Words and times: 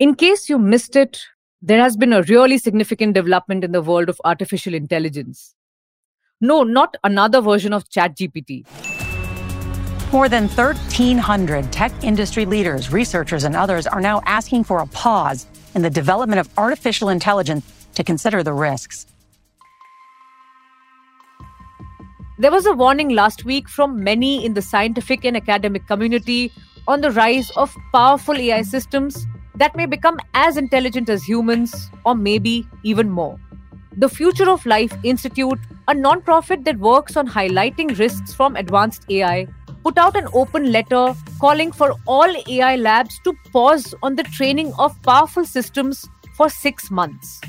In 0.00 0.14
case 0.14 0.48
you 0.48 0.58
missed 0.58 0.96
it, 0.96 1.20
there 1.60 1.78
has 1.78 1.94
been 1.94 2.14
a 2.14 2.22
really 2.22 2.56
significant 2.56 3.12
development 3.12 3.64
in 3.64 3.72
the 3.72 3.82
world 3.82 4.08
of 4.08 4.18
artificial 4.24 4.72
intelligence. 4.72 5.54
No, 6.40 6.62
not 6.62 6.96
another 7.04 7.42
version 7.42 7.74
of 7.74 7.86
ChatGPT. 7.90 8.64
More 10.10 10.26
than 10.26 10.48
1,300 10.48 11.70
tech 11.70 11.92
industry 12.02 12.46
leaders, 12.46 12.90
researchers, 12.90 13.44
and 13.44 13.54
others 13.54 13.86
are 13.86 14.00
now 14.00 14.22
asking 14.24 14.64
for 14.64 14.78
a 14.78 14.86
pause 14.86 15.46
in 15.74 15.82
the 15.82 15.90
development 15.90 16.40
of 16.40 16.48
artificial 16.56 17.10
intelligence 17.10 17.70
to 17.94 18.02
consider 18.02 18.42
the 18.42 18.54
risks. 18.54 19.06
There 22.38 22.50
was 22.50 22.64
a 22.64 22.72
warning 22.72 23.10
last 23.10 23.44
week 23.44 23.68
from 23.68 24.02
many 24.02 24.46
in 24.46 24.54
the 24.54 24.62
scientific 24.62 25.26
and 25.26 25.36
academic 25.36 25.86
community 25.86 26.50
on 26.88 27.02
the 27.02 27.10
rise 27.10 27.50
of 27.50 27.76
powerful 27.92 28.34
AI 28.34 28.62
systems 28.62 29.26
that 29.60 29.76
may 29.76 29.84
become 29.84 30.18
as 30.32 30.56
intelligent 30.56 31.10
as 31.10 31.22
humans, 31.22 31.90
or 32.04 32.14
maybe 32.14 32.66
even 32.82 33.10
more. 33.10 33.38
The 33.98 34.08
Future 34.08 34.48
of 34.48 34.64
Life 34.64 34.92
Institute, 35.02 35.58
a 35.86 35.94
nonprofit 35.94 36.64
that 36.64 36.78
works 36.78 37.16
on 37.16 37.28
highlighting 37.28 37.98
risks 37.98 38.32
from 38.32 38.56
advanced 38.56 39.04
AI, 39.10 39.46
put 39.84 39.98
out 39.98 40.16
an 40.16 40.28
open 40.32 40.72
letter 40.72 41.14
calling 41.38 41.72
for 41.72 41.94
all 42.06 42.34
AI 42.48 42.76
labs 42.76 43.20
to 43.24 43.34
pause 43.52 43.94
on 44.02 44.16
the 44.16 44.22
training 44.22 44.72
of 44.78 45.00
powerful 45.02 45.44
systems 45.44 46.08
for 46.36 46.48
six 46.48 46.90
months. 46.90 47.40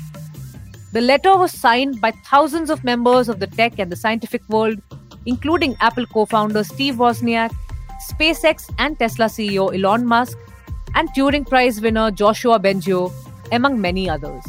The 0.92 1.00
letter 1.00 1.34
was 1.38 1.52
signed 1.52 2.00
by 2.02 2.10
thousands 2.26 2.68
of 2.68 2.84
members 2.84 3.30
of 3.30 3.40
the 3.40 3.46
tech 3.46 3.78
and 3.78 3.90
the 3.90 3.96
scientific 3.96 4.46
world, 4.50 4.78
including 5.24 5.76
Apple 5.80 6.04
co 6.04 6.26
founder 6.26 6.62
Steve 6.62 6.96
Wozniak, 6.96 7.54
SpaceX 8.10 8.70
and 8.78 8.98
Tesla 8.98 9.26
CEO 9.26 9.74
Elon 9.74 10.04
Musk, 10.04 10.36
and 10.94 11.08
Turing 11.14 11.48
Prize 11.48 11.80
winner 11.80 12.10
Joshua 12.10 12.58
Bengio, 12.58 13.12
among 13.50 13.80
many 13.80 14.08
others. 14.08 14.44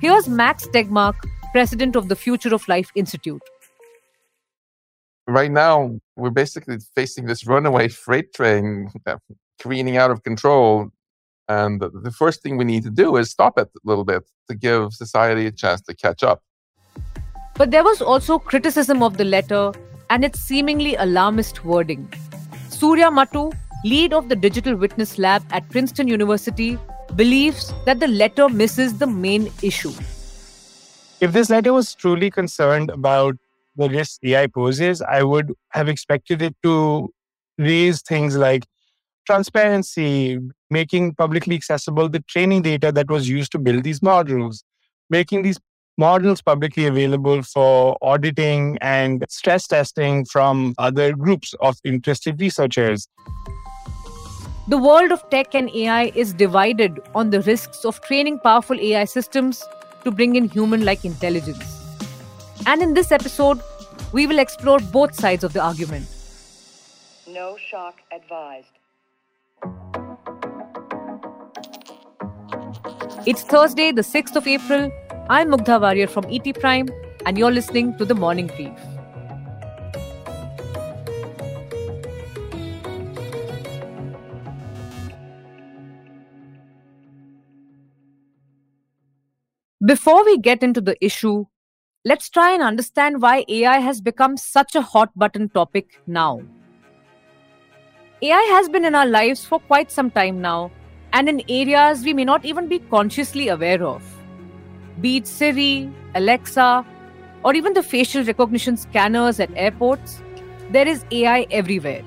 Here's 0.00 0.28
Max 0.28 0.66
Tegmark, 0.66 1.14
president 1.52 1.96
of 1.96 2.08
the 2.08 2.16
Future 2.16 2.54
of 2.54 2.66
Life 2.68 2.90
Institute. 2.94 3.42
Right 5.28 5.50
now, 5.50 6.00
we're 6.16 6.30
basically 6.30 6.78
facing 6.96 7.26
this 7.26 7.46
runaway 7.46 7.88
freight 7.88 8.34
train 8.34 8.90
uh, 9.06 9.16
careening 9.60 9.96
out 9.96 10.10
of 10.10 10.22
control. 10.24 10.90
And 11.48 11.80
the 11.80 12.10
first 12.10 12.42
thing 12.42 12.56
we 12.56 12.64
need 12.64 12.82
to 12.84 12.90
do 12.90 13.16
is 13.16 13.30
stop 13.30 13.58
it 13.58 13.68
a 13.68 13.80
little 13.84 14.04
bit 14.04 14.24
to 14.48 14.54
give 14.54 14.92
society 14.92 15.46
a 15.46 15.52
chance 15.52 15.80
to 15.82 15.94
catch 15.94 16.22
up. 16.22 16.42
But 17.54 17.70
there 17.70 17.84
was 17.84 18.02
also 18.02 18.38
criticism 18.38 19.02
of 19.02 19.18
the 19.18 19.24
letter 19.24 19.72
and 20.10 20.24
its 20.24 20.40
seemingly 20.40 20.96
alarmist 20.96 21.64
wording. 21.64 22.12
Surya 22.68 23.10
Mattu, 23.10 23.52
lead 23.84 24.12
of 24.12 24.28
the 24.28 24.36
Digital 24.36 24.76
Witness 24.76 25.18
Lab 25.18 25.42
at 25.50 25.68
Princeton 25.70 26.08
University, 26.08 26.78
believes 27.16 27.72
that 27.84 28.00
the 28.00 28.08
letter 28.08 28.48
misses 28.48 28.98
the 28.98 29.06
main 29.06 29.50
issue. 29.62 29.92
If 31.20 31.32
this 31.32 31.50
letter 31.50 31.72
was 31.72 31.94
truly 31.94 32.30
concerned 32.30 32.90
about 32.90 33.36
the 33.76 33.88
risk 33.88 34.20
AI 34.24 34.46
poses, 34.46 35.02
I 35.02 35.22
would 35.22 35.52
have 35.70 35.88
expected 35.88 36.42
it 36.42 36.54
to 36.62 37.12
raise 37.58 38.02
things 38.02 38.36
like 38.36 38.64
transparency, 39.26 40.38
making 40.70 41.14
publicly 41.14 41.54
accessible 41.54 42.08
the 42.08 42.20
training 42.20 42.62
data 42.62 42.92
that 42.92 43.10
was 43.10 43.28
used 43.28 43.52
to 43.52 43.58
build 43.58 43.84
these 43.84 44.02
models, 44.02 44.64
making 45.10 45.42
these 45.42 45.58
models 45.98 46.42
publicly 46.42 46.86
available 46.86 47.42
for 47.42 47.96
auditing 48.02 48.78
and 48.80 49.24
stress 49.28 49.66
testing 49.66 50.24
from 50.24 50.74
other 50.78 51.12
groups 51.14 51.54
of 51.60 51.76
interested 51.84 52.40
researchers. 52.40 53.06
The 54.68 54.78
world 54.78 55.10
of 55.10 55.28
tech 55.28 55.56
and 55.56 55.68
AI 55.74 56.12
is 56.14 56.32
divided 56.32 57.00
on 57.16 57.30
the 57.30 57.40
risks 57.42 57.84
of 57.84 58.00
training 58.02 58.38
powerful 58.38 58.78
AI 58.78 59.04
systems 59.06 59.64
to 60.04 60.12
bring 60.12 60.36
in 60.36 60.48
human 60.48 60.84
like 60.84 61.04
intelligence. 61.04 61.64
And 62.64 62.80
in 62.80 62.94
this 62.94 63.10
episode, 63.10 63.60
we 64.12 64.28
will 64.28 64.38
explore 64.38 64.78
both 64.78 65.16
sides 65.16 65.42
of 65.42 65.52
the 65.52 65.60
argument. 65.60 66.06
No 67.26 67.56
shock 67.56 67.96
advised. 68.12 68.68
It's 73.26 73.42
Thursday, 73.42 73.90
the 73.90 74.02
6th 74.02 74.36
of 74.36 74.46
April. 74.46 74.92
I'm 75.28 75.50
Mugdha 75.50 75.80
Variyar 75.80 76.08
from 76.08 76.24
ET 76.30 76.60
Prime, 76.60 76.88
and 77.26 77.36
you're 77.36 77.50
listening 77.50 77.98
to 77.98 78.04
the 78.04 78.14
Morning 78.14 78.46
Brief. 78.46 78.91
Before 89.84 90.24
we 90.24 90.38
get 90.38 90.62
into 90.62 90.80
the 90.80 90.96
issue, 91.04 91.46
let's 92.04 92.30
try 92.30 92.52
and 92.52 92.62
understand 92.62 93.20
why 93.20 93.44
AI 93.48 93.78
has 93.78 94.00
become 94.00 94.36
such 94.36 94.76
a 94.76 94.80
hot 94.80 95.10
button 95.16 95.48
topic 95.48 96.00
now. 96.06 96.40
AI 98.22 98.42
has 98.52 98.68
been 98.68 98.84
in 98.84 98.94
our 98.94 99.06
lives 99.06 99.44
for 99.44 99.58
quite 99.58 99.90
some 99.90 100.08
time 100.08 100.40
now, 100.40 100.70
and 101.12 101.28
in 101.28 101.42
areas 101.48 102.04
we 102.04 102.14
may 102.14 102.24
not 102.24 102.44
even 102.44 102.68
be 102.68 102.78
consciously 102.78 103.48
aware 103.48 103.82
of. 103.82 104.04
Be 105.00 105.16
it 105.16 105.26
Siri, 105.26 105.90
Alexa, 106.14 106.86
or 107.44 107.52
even 107.52 107.72
the 107.72 107.82
facial 107.82 108.22
recognition 108.22 108.76
scanners 108.76 109.40
at 109.40 109.50
airports, 109.56 110.22
there 110.70 110.86
is 110.86 111.04
AI 111.10 111.44
everywhere. 111.50 112.04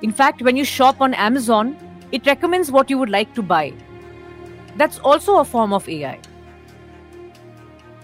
In 0.00 0.10
fact, 0.10 0.40
when 0.40 0.56
you 0.56 0.64
shop 0.64 1.02
on 1.02 1.12
Amazon, 1.12 1.76
it 2.12 2.24
recommends 2.24 2.72
what 2.72 2.88
you 2.88 2.96
would 2.96 3.10
like 3.10 3.34
to 3.34 3.42
buy. 3.42 3.74
That's 4.76 4.98
also 5.00 5.40
a 5.40 5.44
form 5.44 5.74
of 5.74 5.86
AI. 5.86 6.18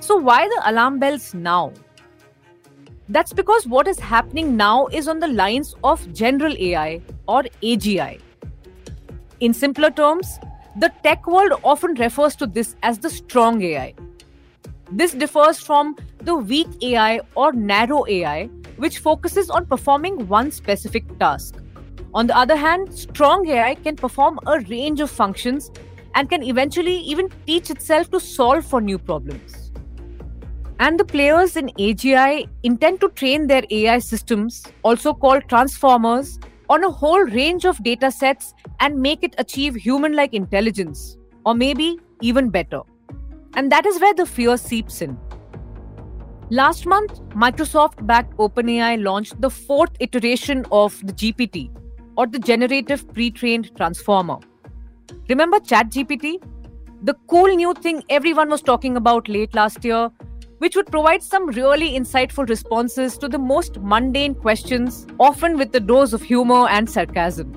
So, 0.02 0.16
why 0.16 0.48
the 0.48 0.62
alarm 0.68 0.98
bells 0.98 1.32
now? 1.32 1.72
That's 3.08 3.32
because 3.32 3.68
what 3.68 3.86
is 3.86 4.00
happening 4.00 4.56
now 4.56 4.88
is 4.88 5.06
on 5.06 5.20
the 5.20 5.28
lines 5.28 5.76
of 5.84 6.12
general 6.12 6.56
AI 6.58 7.00
or 7.28 7.44
AGI. 7.62 8.20
In 9.38 9.54
simpler 9.54 9.92
terms, 9.92 10.40
the 10.74 10.90
tech 11.04 11.28
world 11.28 11.52
often 11.62 11.94
refers 11.94 12.34
to 12.36 12.48
this 12.48 12.74
as 12.82 12.98
the 12.98 13.10
strong 13.10 13.62
AI. 13.62 13.94
This 14.90 15.12
differs 15.12 15.60
from 15.60 15.94
the 16.22 16.34
weak 16.34 16.66
AI 16.82 17.20
or 17.36 17.52
narrow 17.52 18.04
AI, 18.08 18.46
which 18.78 18.98
focuses 18.98 19.50
on 19.50 19.66
performing 19.66 20.26
one 20.26 20.50
specific 20.50 21.16
task. 21.20 21.62
On 22.12 22.26
the 22.26 22.36
other 22.36 22.56
hand, 22.56 22.92
strong 22.92 23.46
AI 23.46 23.76
can 23.76 23.94
perform 23.94 24.40
a 24.48 24.58
range 24.62 25.00
of 25.00 25.12
functions 25.12 25.70
and 26.16 26.28
can 26.28 26.42
eventually 26.42 26.96
even 26.96 27.30
teach 27.46 27.70
itself 27.70 28.10
to 28.10 28.18
solve 28.18 28.66
for 28.66 28.80
new 28.80 28.98
problems. 28.98 29.61
And 30.84 30.98
the 30.98 31.04
players 31.04 31.56
in 31.56 31.68
AGI 31.78 32.48
intend 32.64 33.00
to 33.02 33.08
train 33.10 33.46
their 33.46 33.62
AI 33.70 34.00
systems, 34.00 34.64
also 34.82 35.14
called 35.14 35.44
transformers, 35.48 36.40
on 36.68 36.82
a 36.82 36.90
whole 36.90 37.20
range 37.20 37.64
of 37.64 37.80
data 37.84 38.10
sets 38.10 38.52
and 38.80 39.00
make 39.00 39.22
it 39.22 39.36
achieve 39.38 39.76
human 39.76 40.16
like 40.16 40.34
intelligence, 40.34 41.16
or 41.46 41.54
maybe 41.54 42.00
even 42.20 42.48
better. 42.50 42.80
And 43.54 43.70
that 43.70 43.86
is 43.86 44.00
where 44.00 44.12
the 44.12 44.26
fear 44.26 44.56
seeps 44.56 45.02
in. 45.02 45.16
Last 46.50 46.84
month, 46.84 47.20
Microsoft 47.28 48.04
backed 48.04 48.36
OpenAI 48.38 49.00
launched 49.04 49.40
the 49.40 49.50
fourth 49.50 49.92
iteration 50.00 50.66
of 50.72 50.98
the 51.06 51.12
GPT, 51.12 51.70
or 52.16 52.26
the 52.26 52.40
Generative 52.40 53.06
Pre 53.14 53.30
trained 53.30 53.70
Transformer. 53.76 54.38
Remember 55.28 55.60
ChatGPT? 55.60 56.42
The 57.04 57.14
cool 57.28 57.54
new 57.54 57.72
thing 57.74 58.02
everyone 58.08 58.50
was 58.50 58.62
talking 58.62 58.96
about 58.96 59.28
late 59.28 59.54
last 59.54 59.84
year 59.84 60.10
which 60.62 60.76
would 60.76 60.86
provide 60.86 61.20
some 61.20 61.48
really 61.48 61.90
insightful 61.98 62.48
responses 62.48 63.18
to 63.18 63.28
the 63.28 63.38
most 63.38 63.80
mundane 63.80 64.32
questions, 64.32 65.08
often 65.18 65.58
with 65.58 65.74
a 65.74 65.80
dose 65.80 66.12
of 66.12 66.22
humor 66.22 66.68
and 66.68 66.88
sarcasm. 66.88 67.50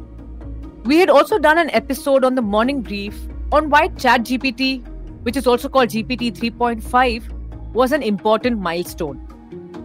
We 0.86 0.98
had 0.98 1.12
also 1.12 1.38
done 1.38 1.60
an 1.60 1.70
episode 1.70 2.26
on 2.26 2.34
the 2.34 2.42
morning 2.42 2.82
brief 2.82 3.16
on 3.52 3.70
why 3.70 3.90
ChatGPT, 3.90 4.84
which 5.22 5.38
is 5.38 5.46
also 5.46 5.70
called 5.70 5.90
GPT 5.90 6.36
3.5, 6.36 7.74
was 7.74 7.92
an 7.92 8.02
important 8.02 8.60
milestone. 8.60 9.22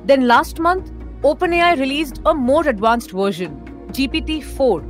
Then 0.06 0.26
last 0.26 0.58
month, 0.58 0.90
OpenAI 1.20 1.78
released 1.78 2.22
a 2.24 2.32
more 2.32 2.66
advanced 2.66 3.10
version, 3.10 3.60
GPT 3.88 4.42
4, 4.42 4.80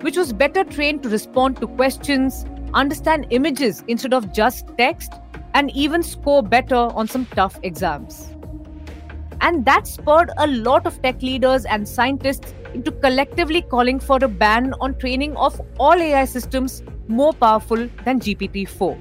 which 0.00 0.16
was 0.16 0.32
better 0.32 0.64
trained 0.64 1.02
to 1.02 1.10
respond 1.10 1.60
to 1.60 1.66
questions, 1.66 2.46
understand 2.72 3.26
images 3.28 3.84
instead 3.86 4.14
of 4.14 4.32
just 4.32 4.66
text, 4.78 5.12
and 5.56 5.70
even 5.82 6.02
score 6.02 6.42
better 6.42 6.82
on 7.00 7.08
some 7.08 7.24
tough 7.34 7.58
exams. 7.62 8.30
And 9.40 9.64
that 9.64 9.86
spurred 9.86 10.30
a 10.36 10.46
lot 10.46 10.86
of 10.86 11.00
tech 11.00 11.22
leaders 11.22 11.64
and 11.64 11.88
scientists 11.88 12.52
into 12.74 12.92
collectively 12.92 13.62
calling 13.62 13.98
for 13.98 14.18
a 14.22 14.28
ban 14.28 14.74
on 14.80 14.98
training 14.98 15.34
of 15.36 15.58
all 15.78 16.04
AI 16.08 16.26
systems 16.26 16.82
more 17.08 17.32
powerful 17.32 17.88
than 18.04 18.20
GPT 18.20 18.68
4. 18.68 18.98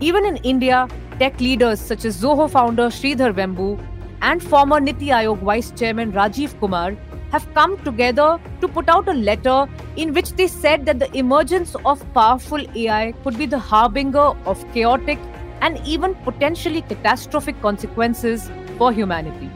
Even 0.00 0.24
in 0.24 0.36
India, 0.38 0.88
tech 1.20 1.40
leaders 1.40 1.80
such 1.80 2.04
as 2.04 2.20
Zoho 2.20 2.50
founder 2.50 2.88
Sridhar 2.88 3.32
Vembu 3.32 3.68
and 4.22 4.42
former 4.42 4.80
Niti 4.80 5.08
Aayog 5.18 5.38
Vice 5.50 5.70
Chairman 5.70 6.12
Rajiv 6.12 6.58
Kumar 6.58 6.96
have 7.34 7.46
come 7.54 7.76
together 7.84 8.40
to 8.60 8.68
put 8.68 8.88
out 8.88 9.08
a 9.08 9.14
letter 9.28 9.68
in 9.96 10.12
which 10.14 10.30
they 10.40 10.46
said 10.46 10.86
that 10.86 11.00
the 11.00 11.10
emergence 11.18 11.74
of 11.92 12.02
powerful 12.14 12.66
AI 12.82 13.12
could 13.24 13.36
be 13.36 13.46
the 13.54 13.58
harbinger 13.58 14.26
of 14.52 14.64
chaotic 14.72 15.18
and 15.60 15.80
even 15.84 16.14
potentially 16.26 16.82
catastrophic 16.82 17.60
consequences 17.60 18.50
for 18.78 18.92
humanity. 18.92 19.50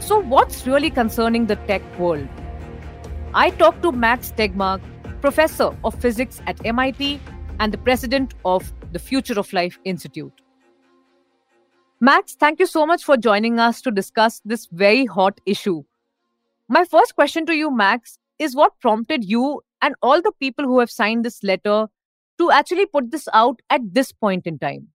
So, 0.00 0.18
what's 0.18 0.66
really 0.66 0.90
concerning 0.90 1.46
the 1.46 1.56
tech 1.70 1.82
world? 1.98 2.26
I 3.32 3.50
talked 3.50 3.82
to 3.84 3.92
Max 3.92 4.32
Tegmark, 4.36 4.80
professor 5.20 5.70
of 5.84 5.94
physics 6.06 6.42
at 6.48 6.66
MIT 6.66 7.20
and 7.60 7.72
the 7.72 7.78
president 7.78 8.34
of 8.44 8.72
the 8.90 8.98
Future 8.98 9.38
of 9.38 9.52
Life 9.52 9.78
Institute. 9.84 10.42
Max, 12.00 12.34
thank 12.34 12.58
you 12.58 12.66
so 12.66 12.84
much 12.84 13.04
for 13.04 13.16
joining 13.16 13.60
us 13.60 13.80
to 13.82 13.92
discuss 13.92 14.42
this 14.44 14.66
very 14.72 15.06
hot 15.06 15.40
issue. 15.46 15.84
My 16.72 16.86
first 16.86 17.14
question 17.14 17.44
to 17.44 17.54
you, 17.54 17.70
Max, 17.70 18.18
is 18.38 18.56
what 18.56 18.80
prompted 18.80 19.24
you 19.28 19.60
and 19.82 19.94
all 20.00 20.22
the 20.22 20.32
people 20.40 20.64
who 20.64 20.78
have 20.78 20.90
signed 20.90 21.22
this 21.22 21.42
letter 21.42 21.88
to 22.38 22.50
actually 22.50 22.86
put 22.86 23.10
this 23.10 23.28
out 23.34 23.60
at 23.68 23.82
this 23.92 24.10
point 24.10 24.46
in 24.46 24.58
time? 24.58 24.88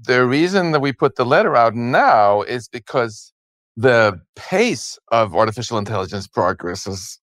The 0.00 0.24
reason 0.24 0.70
that 0.70 0.78
we 0.78 0.92
put 0.92 1.16
the 1.16 1.26
letter 1.26 1.56
out 1.56 1.74
now 1.74 2.42
is 2.42 2.68
because 2.68 3.32
the 3.76 4.20
pace 4.36 4.96
of 5.08 5.34
artificial 5.34 5.76
intelligence 5.76 6.28
progress 6.28 6.84
has 6.84 7.18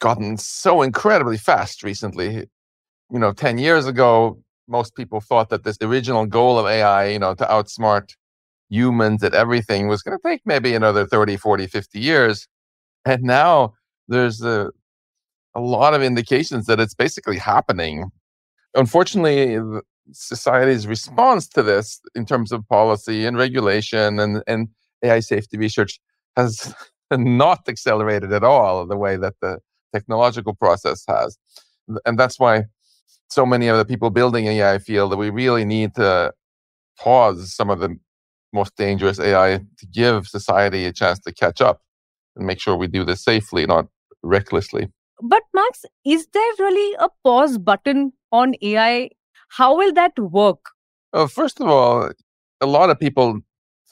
gotten 0.00 0.36
so 0.36 0.82
incredibly 0.82 1.36
fast 1.36 1.82
recently. 1.82 2.46
You 3.10 3.18
know, 3.18 3.32
10 3.32 3.58
years 3.58 3.84
ago, 3.84 4.40
most 4.68 4.94
people 4.94 5.20
thought 5.20 5.48
that 5.48 5.64
this 5.64 5.76
original 5.82 6.24
goal 6.24 6.56
of 6.56 6.66
AI, 6.66 7.08
you 7.08 7.18
know, 7.18 7.34
to 7.34 7.44
outsmart 7.46 8.14
humans 8.68 9.24
at 9.24 9.34
everything 9.34 9.88
was 9.88 10.02
going 10.02 10.16
to 10.16 10.22
take 10.22 10.42
maybe 10.44 10.72
another 10.72 11.04
30, 11.04 11.36
40, 11.36 11.66
50 11.66 11.98
years. 11.98 12.46
And 13.04 13.22
now 13.22 13.74
there's 14.08 14.42
a, 14.42 14.70
a 15.54 15.60
lot 15.60 15.94
of 15.94 16.02
indications 16.02 16.66
that 16.66 16.80
it's 16.80 16.94
basically 16.94 17.38
happening. 17.38 18.10
Unfortunately, 18.74 19.58
society's 20.12 20.86
response 20.86 21.48
to 21.48 21.62
this 21.62 22.00
in 22.14 22.26
terms 22.26 22.52
of 22.52 22.66
policy 22.68 23.26
and 23.26 23.36
regulation 23.36 24.18
and, 24.18 24.42
and 24.46 24.68
AI 25.02 25.20
safety 25.20 25.56
research 25.56 26.00
has 26.36 26.74
not 27.10 27.68
accelerated 27.68 28.32
at 28.32 28.44
all 28.44 28.86
the 28.86 28.96
way 28.96 29.16
that 29.16 29.34
the 29.40 29.58
technological 29.94 30.54
process 30.54 31.04
has. 31.08 31.36
And 32.04 32.18
that's 32.18 32.38
why 32.38 32.64
so 33.30 33.46
many 33.46 33.68
of 33.68 33.78
the 33.78 33.84
people 33.84 34.10
building 34.10 34.46
AI 34.46 34.78
feel 34.78 35.08
that 35.08 35.16
we 35.16 35.30
really 35.30 35.64
need 35.64 35.94
to 35.94 36.32
pause 36.98 37.54
some 37.54 37.70
of 37.70 37.80
the 37.80 37.96
most 38.52 38.76
dangerous 38.76 39.18
AI 39.20 39.58
to 39.78 39.86
give 39.86 40.26
society 40.26 40.84
a 40.84 40.92
chance 40.92 41.18
to 41.20 41.32
catch 41.32 41.60
up 41.60 41.80
and 42.36 42.46
make 42.46 42.60
sure 42.60 42.76
we 42.76 42.86
do 42.86 43.04
this 43.04 43.22
safely, 43.22 43.66
not 43.66 43.86
recklessly. 44.22 44.88
But, 45.22 45.42
Max, 45.52 45.84
is 46.04 46.26
there 46.32 46.52
really 46.58 46.96
a 46.98 47.08
pause 47.24 47.58
button 47.58 48.12
on 48.32 48.54
AI? 48.62 49.10
How 49.48 49.76
will 49.76 49.92
that 49.94 50.18
work? 50.18 50.70
Well, 51.12 51.26
first 51.26 51.60
of 51.60 51.68
all, 51.68 52.10
a 52.60 52.66
lot 52.66 52.90
of 52.90 52.98
people 52.98 53.40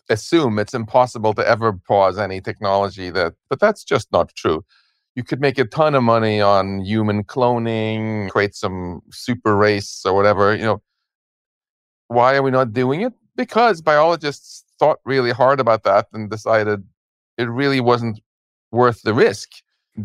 assume 0.09 0.59
it's 0.59 0.75
impossible 0.75 1.35
to 1.35 1.47
ever 1.47 1.73
pause 1.87 2.19
any 2.19 2.41
technology 2.41 3.11
that 3.11 3.35
but 3.51 3.61
that's 3.61 3.85
just 3.85 4.11
not 4.13 4.35
true 4.35 4.65
you 5.15 5.23
could 5.23 5.41
make 5.41 5.59
a 5.59 5.65
ton 5.65 5.95
of 5.95 6.03
money 6.03 6.41
on 6.41 6.81
human 6.81 7.23
cloning 7.25 8.31
create 8.31 8.55
some 8.55 9.01
super 9.11 9.57
race 9.57 10.03
or 10.05 10.15
whatever 10.15 10.55
you 10.55 10.63
know 10.63 10.81
why 12.09 12.37
are 12.37 12.43
we 12.43 12.51
not 12.51 12.73
doing 12.73 13.03
it 13.03 13.13
because 13.37 13.83
biologists 13.83 14.65
thought 14.79 14.99
really 15.05 15.31
hard 15.31 15.61
about 15.61 15.83
that 15.85 16.07
and 16.13 16.31
decided 16.31 16.83
it 17.37 17.49
really 17.49 17.81
wasn't 17.81 18.19
worth 18.71 19.03
the 19.03 19.15
risk 19.15 19.51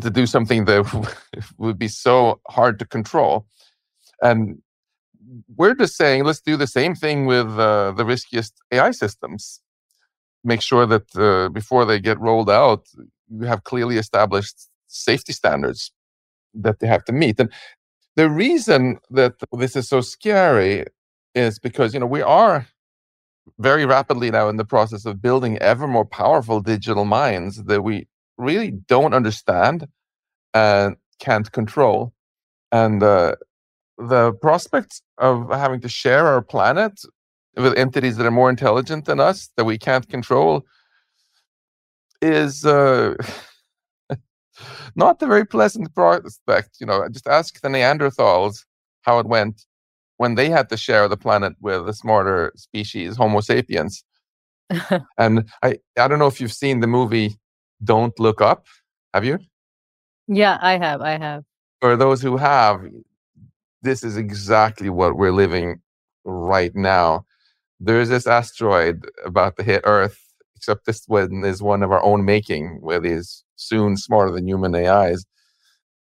to 0.00 0.10
do 0.10 0.26
something 0.26 0.64
that 0.64 0.84
would 1.58 1.78
be 1.78 1.88
so 1.88 2.40
hard 2.48 2.78
to 2.78 2.86
control. 2.86 3.46
And 4.22 4.58
we're 5.56 5.74
just 5.74 5.96
saying, 5.96 6.24
let's 6.24 6.40
do 6.40 6.56
the 6.56 6.66
same 6.66 6.94
thing 6.94 7.26
with 7.26 7.48
uh, 7.58 7.92
the 7.92 8.04
riskiest 8.04 8.54
AI 8.72 8.90
systems. 8.90 9.60
Make 10.42 10.60
sure 10.60 10.86
that 10.86 11.16
uh, 11.16 11.48
before 11.48 11.84
they 11.84 12.00
get 12.00 12.20
rolled 12.20 12.50
out, 12.50 12.86
you 13.30 13.46
have 13.46 13.64
clearly 13.64 13.96
established 13.96 14.68
safety 14.88 15.32
standards 15.32 15.90
that 16.54 16.80
they 16.80 16.86
have 16.86 17.04
to 17.06 17.12
meet. 17.12 17.40
And 17.40 17.50
the 18.16 18.30
reason 18.30 18.98
that 19.10 19.34
this 19.52 19.76
is 19.76 19.88
so 19.88 20.00
scary 20.00 20.84
is 21.34 21.58
because 21.58 21.94
you 21.94 22.00
know 22.00 22.06
we 22.06 22.22
are 22.22 22.66
very 23.58 23.84
rapidly 23.84 24.30
now 24.30 24.48
in 24.48 24.56
the 24.56 24.64
process 24.64 25.04
of 25.04 25.20
building 25.20 25.58
ever 25.58 25.86
more 25.86 26.04
powerful 26.04 26.60
digital 26.60 27.04
minds 27.04 27.64
that 27.64 27.82
we 27.82 28.06
really 28.36 28.70
don't 28.70 29.14
understand 29.14 29.86
and 30.52 30.96
can't 31.18 31.50
control. 31.52 32.12
And 32.72 33.02
uh, 33.02 33.36
the 33.98 34.32
prospects 34.32 35.02
of 35.18 35.48
having 35.50 35.80
to 35.80 35.88
share 35.88 36.26
our 36.26 36.42
planet 36.42 37.00
with 37.56 37.76
entities 37.78 38.16
that 38.16 38.26
are 38.26 38.32
more 38.32 38.50
intelligent 38.50 39.04
than 39.04 39.20
us 39.20 39.50
that 39.56 39.64
we 39.64 39.78
can't 39.78 40.08
control 40.08 40.64
is 42.20 42.64
uh, 42.64 43.14
not 44.96 45.22
a 45.22 45.26
very 45.26 45.44
pleasant 45.44 45.94
prospect. 45.94 46.76
You 46.80 46.86
know, 46.86 47.08
just 47.08 47.28
ask 47.28 47.60
the 47.60 47.68
Neanderthals 47.68 48.64
how 49.02 49.18
it 49.18 49.26
went 49.26 49.64
when 50.16 50.34
they 50.34 50.48
had 50.48 50.68
to 50.70 50.76
share 50.76 51.08
the 51.08 51.16
planet 51.16 51.54
with 51.60 51.88
a 51.88 51.92
smarter 51.92 52.52
species, 52.56 53.16
Homo 53.16 53.40
sapiens. 53.40 54.04
and 55.18 55.48
I, 55.62 55.78
I 55.98 56.08
don't 56.08 56.18
know 56.18 56.26
if 56.26 56.40
you've 56.40 56.52
seen 56.52 56.80
the 56.80 56.86
movie 56.86 57.36
Don't 57.84 58.18
Look 58.18 58.40
Up. 58.40 58.66
Have 59.12 59.24
you? 59.24 59.38
Yeah, 60.26 60.58
I 60.60 60.78
have. 60.78 61.00
I 61.00 61.18
have. 61.18 61.44
For 61.80 61.96
those 61.96 62.22
who 62.22 62.36
have, 62.36 62.80
this 63.82 64.02
is 64.02 64.16
exactly 64.16 64.88
what 64.88 65.16
we're 65.16 65.32
living 65.32 65.80
right 66.24 66.74
now. 66.74 67.26
There's 67.80 68.08
this 68.08 68.26
asteroid 68.26 69.04
about 69.24 69.56
to 69.56 69.62
hit 69.62 69.82
Earth, 69.84 70.18
except 70.56 70.86
this 70.86 71.04
one 71.06 71.44
is 71.44 71.62
one 71.62 71.82
of 71.82 71.92
our 71.92 72.02
own 72.02 72.24
making, 72.24 72.78
where 72.80 73.00
these 73.00 73.44
soon 73.56 73.96
smarter 73.96 74.32
than 74.32 74.48
human 74.48 74.74
AIs. 74.74 75.24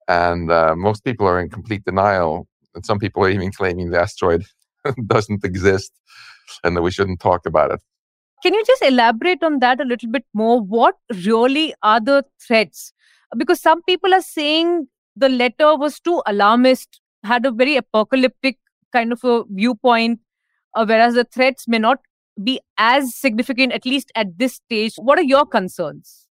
And 0.08 0.52
uh, 0.52 0.76
most 0.76 1.04
people 1.04 1.28
are 1.28 1.40
in 1.40 1.50
complete 1.50 1.84
denial 1.86 2.48
and 2.76 2.86
some 2.86 3.00
people 3.00 3.24
are 3.24 3.30
even 3.30 3.52
claiming 3.52 3.90
the 3.90 4.00
asteroid 4.00 4.46
doesn't 5.08 5.44
exist 5.44 5.92
and 6.64 6.76
that 6.76 6.82
we 6.82 6.92
shouldn't 6.92 7.20
talk 7.20 7.46
about 7.46 7.72
it. 7.72 7.80
Can 8.44 8.54
you 8.56 8.64
just 8.66 8.82
elaborate 8.84 9.44
on 9.44 9.60
that 9.60 9.80
a 9.80 9.86
little 9.86 10.10
bit 10.10 10.26
more? 10.34 10.62
What 10.62 10.96
really 11.26 11.74
are 11.84 12.00
the 12.00 12.26
threats? 12.46 12.92
Because 13.38 13.62
some 13.62 13.84
people 13.84 14.14
are 14.14 14.22
saying 14.22 14.88
the 15.16 15.30
letter 15.30 15.76
was 15.76 16.00
too 16.00 16.22
alarmist, 16.26 17.00
had 17.24 17.46
a 17.46 17.52
very 17.52 17.76
apocalyptic 17.76 18.58
kind 18.92 19.12
of 19.12 19.24
a 19.24 19.44
viewpoint, 19.50 20.20
uh, 20.76 20.86
whereas 20.86 21.14
the 21.14 21.24
threats 21.24 21.68
may 21.68 21.80
not 21.80 22.00
be 22.44 22.60
as 22.78 23.16
significant, 23.16 23.74
at 23.74 23.86
least 23.86 24.12
at 24.16 24.38
this 24.38 24.56
stage. 24.56 24.96
What 24.96 25.20
are 25.20 25.24
your 25.24 25.46
concerns? 25.46 26.28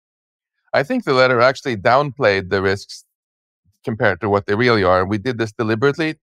I 0.74 0.84
think 0.84 1.06
the 1.06 1.14
letter 1.14 1.42
actually 1.42 1.78
downplayed 1.78 2.50
the 2.50 2.62
risks 2.62 3.06
compared 3.84 4.22
to 4.22 4.30
what 4.30 4.46
they 4.46 4.56
really 4.56 4.84
are. 4.84 5.06
We 5.06 5.18
did 5.18 5.38
this 5.38 5.54
deliberately 5.54 6.16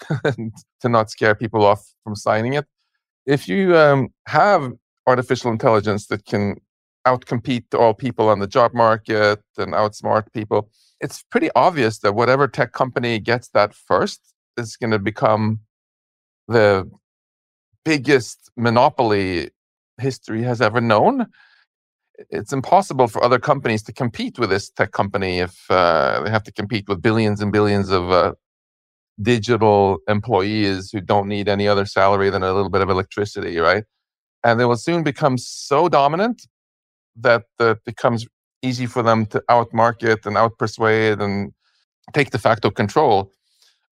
to 0.24 0.88
not 0.88 1.10
scare 1.10 1.34
people 1.34 1.64
off 1.64 1.82
from 2.04 2.14
signing 2.14 2.52
it. 2.52 2.66
If 3.26 3.48
you 3.48 3.76
um, 3.76 4.08
have 4.26 4.72
artificial 5.06 5.50
intelligence 5.50 6.06
that 6.06 6.24
can 6.24 6.56
outcompete 7.06 7.74
all 7.74 7.94
people 7.94 8.28
on 8.28 8.38
the 8.38 8.46
job 8.46 8.72
market 8.74 9.40
and 9.58 9.72
outsmart 9.72 10.32
people, 10.32 10.70
it's 11.00 11.22
pretty 11.30 11.50
obvious 11.54 11.98
that 11.98 12.14
whatever 12.14 12.48
tech 12.48 12.72
company 12.72 13.18
gets 13.18 13.48
that 13.50 13.74
first 13.74 14.20
is 14.56 14.76
going 14.76 14.90
to 14.90 14.98
become 14.98 15.60
the 16.48 16.90
biggest 17.84 18.50
monopoly 18.56 19.50
history 20.00 20.42
has 20.42 20.60
ever 20.60 20.80
known. 20.80 21.26
It's 22.30 22.52
impossible 22.52 23.08
for 23.08 23.22
other 23.22 23.38
companies 23.38 23.82
to 23.84 23.92
compete 23.92 24.38
with 24.38 24.50
this 24.50 24.70
tech 24.70 24.92
company 24.92 25.40
if 25.40 25.70
uh, 25.70 26.22
they 26.22 26.30
have 26.30 26.44
to 26.44 26.52
compete 26.52 26.88
with 26.88 27.02
billions 27.02 27.40
and 27.40 27.52
billions 27.52 27.90
of 27.90 28.10
uh, 28.10 28.34
digital 29.20 29.98
employees 30.08 30.90
who 30.90 31.00
don't 31.00 31.28
need 31.28 31.48
any 31.48 31.68
other 31.68 31.86
salary 31.86 32.30
than 32.30 32.42
a 32.42 32.52
little 32.52 32.70
bit 32.70 32.82
of 32.82 32.90
electricity, 32.90 33.58
right? 33.58 33.84
And 34.44 34.60
they 34.60 34.64
will 34.64 34.76
soon 34.76 35.02
become 35.02 35.38
so 35.38 35.88
dominant 35.88 36.46
that 37.16 37.44
it 37.60 37.78
becomes 37.84 38.26
easy 38.62 38.86
for 38.86 39.02
them 39.02 39.26
to 39.26 39.42
outmarket 39.50 40.26
and 40.26 40.36
outpersuade 40.36 41.20
and 41.22 41.52
take 42.12 42.30
de 42.30 42.38
facto 42.38 42.70
control 42.70 43.32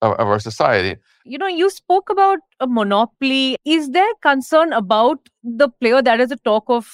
of, 0.02 0.12
of 0.12 0.26
our 0.28 0.38
society. 0.38 1.00
You 1.24 1.38
know, 1.38 1.46
you 1.46 1.70
spoke 1.70 2.10
about 2.10 2.40
a 2.60 2.66
monopoly. 2.66 3.56
Is 3.64 3.90
there 3.90 4.12
concern 4.22 4.72
about 4.72 5.18
the 5.42 5.68
player 5.68 6.02
that 6.02 6.20
is 6.20 6.30
the 6.30 6.36
talk 6.36 6.64
of 6.68 6.88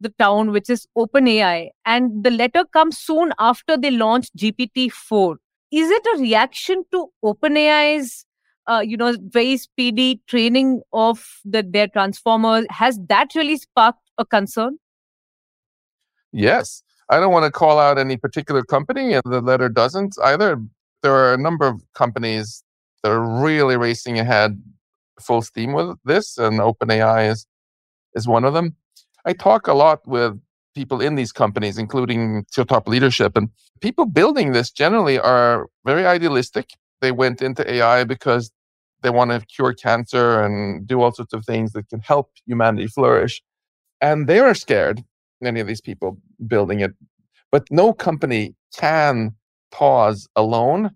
the 0.00 0.10
town, 0.18 0.52
which 0.52 0.70
is 0.70 0.86
OpenAI? 0.96 1.70
And 1.84 2.22
the 2.22 2.30
letter 2.30 2.64
comes 2.64 2.98
soon 2.98 3.32
after 3.38 3.76
they 3.76 3.90
launch 3.90 4.28
GPT 4.36 4.92
4 4.92 5.36
is 5.70 5.88
it 5.88 6.02
a 6.14 6.20
reaction 6.20 6.84
to 6.90 7.08
OpenAI's 7.24 8.26
uh, 8.66 8.82
you 8.84 8.96
know 8.96 9.16
very 9.20 9.56
speedy 9.56 10.20
training 10.26 10.82
of 10.92 11.24
the, 11.44 11.62
their 11.62 11.88
transformers? 11.88 12.66
Has 12.70 12.98
that 13.08 13.28
really 13.34 13.56
sparked 13.56 14.10
a 14.18 14.24
concern? 14.24 14.78
Yes, 16.32 16.82
I 17.08 17.18
don't 17.18 17.32
want 17.32 17.44
to 17.44 17.50
call 17.50 17.78
out 17.78 17.98
any 17.98 18.16
particular 18.16 18.62
company, 18.62 19.14
and 19.14 19.22
the 19.24 19.40
letter 19.40 19.68
doesn't 19.68 20.14
either. 20.24 20.62
There 21.02 21.12
are 21.12 21.34
a 21.34 21.38
number 21.38 21.66
of 21.66 21.82
companies 21.94 22.62
that 23.02 23.10
are 23.10 23.42
really 23.42 23.76
racing 23.76 24.18
ahead 24.18 24.62
full 25.20 25.42
steam 25.42 25.72
with 25.72 25.96
this, 26.04 26.38
and 26.38 26.60
OpenAI 26.60 27.30
is, 27.30 27.46
is 28.14 28.26
one 28.26 28.44
of 28.44 28.54
them. 28.54 28.76
I 29.24 29.32
talk 29.32 29.66
a 29.66 29.74
lot 29.74 30.06
with 30.06 30.40
people 30.74 31.00
in 31.00 31.14
these 31.14 31.32
companies, 31.32 31.78
including 31.78 32.46
to 32.52 32.64
top 32.64 32.88
leadership, 32.88 33.36
and 33.36 33.50
people 33.80 34.06
building 34.06 34.52
this 34.52 34.70
generally 34.70 35.18
are 35.18 35.68
very 35.84 36.06
idealistic. 36.06 36.70
They 37.00 37.12
went 37.12 37.42
into 37.42 37.70
AI 37.70 38.04
because 38.04 38.50
they 39.02 39.10
want 39.10 39.30
to 39.30 39.40
cure 39.46 39.72
cancer 39.72 40.42
and 40.42 40.86
do 40.86 41.00
all 41.00 41.12
sorts 41.12 41.32
of 41.32 41.44
things 41.44 41.72
that 41.72 41.88
can 41.88 42.00
help 42.00 42.30
humanity 42.46 42.86
flourish. 42.86 43.42
And 44.00 44.26
they 44.26 44.38
are 44.38 44.54
scared, 44.54 45.02
many 45.40 45.60
of 45.60 45.66
these 45.66 45.80
people 45.80 46.18
building 46.46 46.80
it. 46.80 46.92
But 47.50 47.64
no 47.70 47.92
company 47.92 48.54
can 48.76 49.34
pause 49.72 50.28
alone 50.36 50.90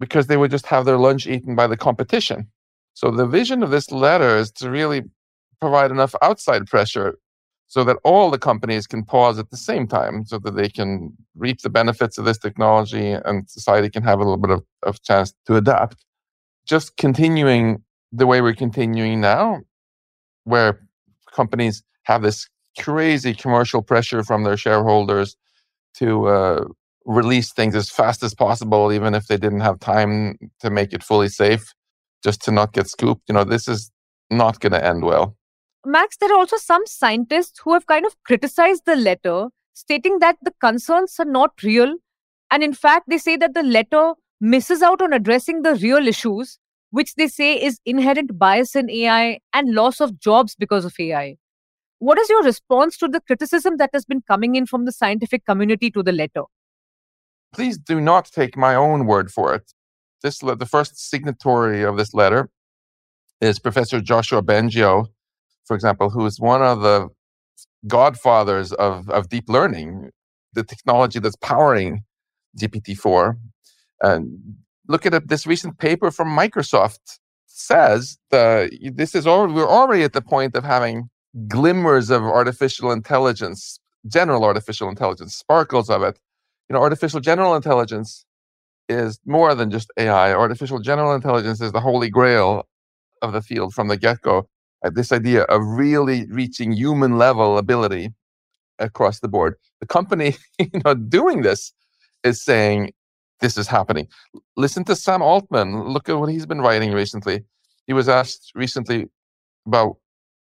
because 0.00 0.26
they 0.26 0.36
would 0.36 0.50
just 0.50 0.66
have 0.66 0.84
their 0.84 0.98
lunch 0.98 1.26
eaten 1.26 1.56
by 1.56 1.66
the 1.66 1.76
competition. 1.76 2.48
So 2.94 3.10
the 3.10 3.26
vision 3.26 3.62
of 3.62 3.70
this 3.70 3.90
letter 3.90 4.36
is 4.36 4.50
to 4.52 4.70
really 4.70 5.02
provide 5.60 5.90
enough 5.90 6.14
outside 6.22 6.66
pressure 6.66 7.18
so 7.68 7.84
that 7.84 7.98
all 8.02 8.30
the 8.30 8.38
companies 8.38 8.86
can 8.86 9.04
pause 9.04 9.38
at 9.38 9.50
the 9.50 9.56
same 9.56 9.86
time 9.86 10.24
so 10.24 10.38
that 10.38 10.56
they 10.56 10.68
can 10.68 11.12
reap 11.36 11.60
the 11.60 11.70
benefits 11.70 12.18
of 12.18 12.24
this 12.24 12.38
technology 12.38 13.12
and 13.12 13.48
society 13.48 13.88
can 13.90 14.02
have 14.02 14.18
a 14.18 14.22
little 14.22 14.38
bit 14.38 14.50
of, 14.50 14.64
of 14.82 15.02
chance 15.02 15.32
to 15.46 15.54
adapt 15.56 16.04
just 16.68 16.96
continuing 16.98 17.82
the 18.12 18.26
way 18.26 18.40
we're 18.40 18.54
continuing 18.54 19.20
now, 19.20 19.60
where 20.44 20.86
companies 21.34 21.82
have 22.04 22.22
this 22.22 22.46
crazy 22.78 23.34
commercial 23.34 23.82
pressure 23.82 24.22
from 24.22 24.44
their 24.44 24.56
shareholders 24.56 25.36
to 25.94 26.28
uh, 26.28 26.64
release 27.06 27.52
things 27.52 27.74
as 27.74 27.90
fast 27.90 28.22
as 28.22 28.34
possible, 28.34 28.92
even 28.92 29.14
if 29.14 29.26
they 29.26 29.38
didn't 29.38 29.60
have 29.60 29.80
time 29.80 30.38
to 30.60 30.70
make 30.70 30.92
it 30.92 31.02
fully 31.02 31.28
safe, 31.28 31.72
just 32.22 32.42
to 32.44 32.52
not 32.52 32.72
get 32.72 32.86
scooped. 32.86 33.22
You 33.28 33.34
know, 33.34 33.44
this 33.44 33.66
is 33.66 33.90
not 34.30 34.60
going 34.60 34.72
to 34.72 34.84
end 34.84 35.04
well. 35.04 35.36
Max, 35.86 36.16
there 36.16 36.32
are 36.32 36.38
also 36.38 36.56
some 36.56 36.82
scientists 36.86 37.60
who 37.64 37.72
have 37.72 37.86
kind 37.86 38.04
of 38.04 38.16
criticized 38.24 38.82
the 38.84 38.96
letter, 38.96 39.48
stating 39.74 40.18
that 40.18 40.36
the 40.42 40.52
concerns 40.60 41.16
are 41.18 41.24
not 41.24 41.62
real. 41.62 41.94
And 42.50 42.62
in 42.62 42.74
fact, 42.74 43.08
they 43.08 43.18
say 43.18 43.36
that 43.36 43.54
the 43.54 43.62
letter 43.62 44.14
misses 44.40 44.82
out 44.82 45.02
on 45.02 45.12
addressing 45.12 45.62
the 45.62 45.74
real 45.76 46.06
issues, 46.06 46.58
which 46.90 47.14
they 47.14 47.28
say 47.28 47.54
is 47.54 47.80
inherent 47.84 48.38
bias 48.38 48.74
in 48.74 48.90
AI 48.90 49.40
and 49.52 49.74
loss 49.74 50.00
of 50.00 50.18
jobs 50.18 50.54
because 50.54 50.84
of 50.84 50.94
AI. 50.98 51.36
What 52.00 52.18
is 52.18 52.28
your 52.28 52.42
response 52.42 52.96
to 52.98 53.08
the 53.08 53.20
criticism 53.20 53.76
that 53.78 53.90
has 53.92 54.04
been 54.04 54.22
coming 54.22 54.54
in 54.54 54.66
from 54.66 54.84
the 54.84 54.92
scientific 54.92 55.44
community 55.44 55.90
to 55.90 56.02
the 56.02 56.12
letter? 56.12 56.42
Please 57.52 57.78
do 57.78 58.00
not 58.00 58.26
take 58.26 58.56
my 58.56 58.74
own 58.74 59.06
word 59.06 59.30
for 59.30 59.54
it. 59.54 59.72
This 60.22 60.38
the 60.38 60.66
first 60.66 60.98
signatory 60.98 61.82
of 61.82 61.96
this 61.96 62.14
letter 62.14 62.50
is 63.40 63.58
Professor 63.58 64.00
Joshua 64.00 64.42
Bengio, 64.42 65.06
for 65.68 65.76
example, 65.76 66.10
who 66.10 66.26
is 66.26 66.40
one 66.40 66.62
of 66.62 66.80
the 66.80 67.08
godfathers 67.86 68.72
of, 68.72 69.08
of 69.10 69.28
deep 69.28 69.48
learning, 69.48 70.10
the 70.54 70.64
technology 70.64 71.18
that's 71.20 71.36
powering 71.36 72.02
GPT-4. 72.58 73.36
And 74.00 74.56
look 74.88 75.06
at 75.06 75.28
this 75.28 75.46
recent 75.46 75.78
paper 75.78 76.10
from 76.10 76.28
Microsoft 76.28 77.18
says 77.46 78.18
that 78.30 78.70
this 78.94 79.14
is 79.14 79.26
already, 79.26 79.52
we're 79.54 79.68
already 79.68 80.02
at 80.02 80.12
the 80.12 80.22
point 80.22 80.56
of 80.56 80.64
having 80.64 81.10
glimmers 81.46 82.10
of 82.10 82.22
artificial 82.22 82.90
intelligence, 82.90 83.78
general 84.06 84.44
artificial 84.44 84.88
intelligence, 84.88 85.36
sparkles 85.36 85.90
of 85.90 86.02
it. 86.02 86.18
You 86.68 86.74
know, 86.74 86.80
artificial 86.82 87.20
general 87.20 87.54
intelligence 87.54 88.24
is 88.88 89.18
more 89.26 89.54
than 89.54 89.70
just 89.70 89.90
AI. 89.98 90.32
Artificial 90.32 90.78
general 90.80 91.14
intelligence 91.14 91.60
is 91.60 91.72
the 91.72 91.80
holy 91.80 92.10
grail 92.10 92.66
of 93.22 93.32
the 93.32 93.42
field 93.42 93.74
from 93.74 93.88
the 93.88 93.96
get 93.96 94.22
go. 94.22 94.48
Uh, 94.84 94.90
this 94.90 95.10
idea 95.12 95.42
of 95.44 95.62
really 95.64 96.26
reaching 96.30 96.72
human 96.72 97.18
level 97.18 97.58
ability 97.58 98.12
across 98.78 99.20
the 99.20 99.28
board. 99.28 99.54
The 99.80 99.86
company, 99.86 100.36
you 100.58 100.80
know, 100.84 100.94
doing 100.94 101.42
this 101.42 101.72
is 102.24 102.42
saying 102.42 102.92
this 103.40 103.56
is 103.56 103.66
happening. 103.66 104.08
Listen 104.56 104.84
to 104.84 104.96
Sam 104.96 105.22
Altman. 105.22 105.88
Look 105.88 106.08
at 106.08 106.18
what 106.18 106.28
he's 106.28 106.46
been 106.46 106.60
writing 106.60 106.92
recently. 106.92 107.44
He 107.86 107.92
was 107.92 108.08
asked 108.08 108.52
recently 108.54 109.08
about 109.66 109.96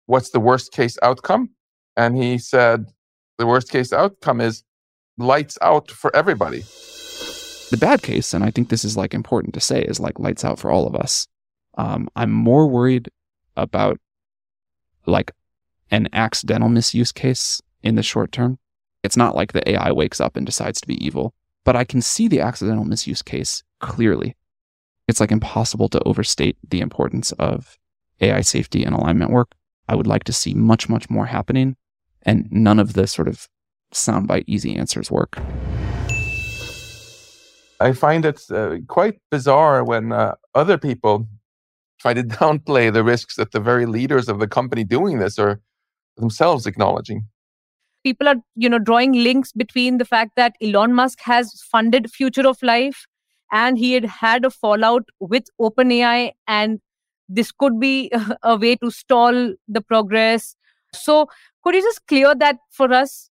what's 0.05 0.31
the 0.31 0.39
worst 0.39 0.71
case 0.71 0.97
outcome. 1.01 1.49
And 1.95 2.17
he 2.17 2.37
said 2.37 2.85
the 3.37 3.47
worst 3.47 3.69
case 3.69 3.93
outcome 3.93 4.41
is 4.41 4.63
lights 5.17 5.57
out 5.61 5.91
for 5.91 6.15
everybody. 6.15 6.63
The 7.71 7.77
bad 7.79 8.03
case, 8.03 8.33
and 8.33 8.43
I 8.43 8.51
think 8.51 8.69
this 8.69 8.85
is 8.85 8.97
like 8.97 9.13
important 9.13 9.53
to 9.55 9.59
say, 9.59 9.81
is 9.81 9.99
like 9.99 10.19
lights 10.19 10.45
out 10.45 10.59
for 10.59 10.69
all 10.69 10.85
of 10.85 10.95
us. 10.95 11.27
Um, 11.77 12.07
I'm 12.15 12.31
more 12.31 12.67
worried 12.67 13.09
about 13.55 13.99
like 15.05 15.31
an 15.91 16.07
accidental 16.13 16.69
misuse 16.69 17.11
case 17.11 17.61
in 17.81 17.95
the 17.95 18.03
short 18.03 18.31
term. 18.31 18.57
It's 19.03 19.17
not 19.17 19.35
like 19.35 19.51
the 19.51 19.69
AI 19.69 19.91
wakes 19.91 20.21
up 20.21 20.37
and 20.37 20.45
decides 20.45 20.79
to 20.81 20.87
be 20.87 21.03
evil 21.05 21.33
but 21.63 21.75
I 21.75 21.83
can 21.83 22.01
see 22.01 22.27
the 22.27 22.41
accidental 22.41 22.85
misuse 22.85 23.21
case 23.21 23.63
clearly. 23.79 24.35
It's 25.07 25.19
like 25.19 25.31
impossible 25.31 25.89
to 25.89 26.03
overstate 26.05 26.57
the 26.69 26.81
importance 26.81 27.31
of 27.33 27.77
AI 28.21 28.41
safety 28.41 28.83
and 28.83 28.95
alignment 28.95 29.31
work. 29.31 29.53
I 29.87 29.95
would 29.95 30.07
like 30.07 30.23
to 30.25 30.33
see 30.33 30.53
much, 30.53 30.87
much 30.87 31.09
more 31.09 31.25
happening, 31.25 31.75
and 32.23 32.47
none 32.51 32.79
of 32.79 32.93
the 32.93 33.07
sort 33.07 33.27
of 33.27 33.49
soundbite 33.93 34.45
easy 34.47 34.75
answers 34.75 35.11
work. 35.11 35.37
I 37.79 37.91
find 37.91 38.25
it 38.25 38.41
uh, 38.49 38.77
quite 38.87 39.19
bizarre 39.29 39.83
when 39.83 40.13
uh, 40.13 40.35
other 40.55 40.77
people 40.77 41.27
try 42.03 42.13
to 42.13 42.23
downplay 42.37 42.93
the 42.93 43.03
risks 43.03 43.37
that 43.37 43.51
the 43.51 43.59
very 43.71 43.87
leaders 43.97 44.29
of 44.29 44.39
the 44.39 44.47
company 44.47 44.83
doing 44.83 45.19
this 45.19 45.39
are 45.39 45.59
themselves 46.17 46.67
acknowledging 46.67 47.25
people 48.03 48.27
are 48.27 48.35
you 48.55 48.69
know 48.69 48.79
drawing 48.79 49.13
links 49.13 49.51
between 49.51 49.97
the 49.97 50.05
fact 50.05 50.31
that 50.35 50.55
Elon 50.61 50.93
Musk 50.93 51.19
has 51.21 51.53
funded 51.71 52.11
Future 52.11 52.47
of 52.47 52.61
Life 52.61 53.05
and 53.51 53.77
he 53.77 53.93
had 53.93 54.05
had 54.05 54.45
a 54.45 54.49
fallout 54.49 55.03
with 55.19 55.45
OpenAI 55.59 56.31
and 56.47 56.79
this 57.29 57.51
could 57.51 57.79
be 57.79 58.11
a 58.43 58.57
way 58.57 58.75
to 58.75 58.91
stall 58.91 59.53
the 59.67 59.81
progress. 59.81 60.55
So 60.93 61.27
could 61.63 61.75
you 61.75 61.81
just 61.81 62.05
clear 62.07 62.35
that 62.35 62.57
for 62.71 62.91
us? 62.93 63.29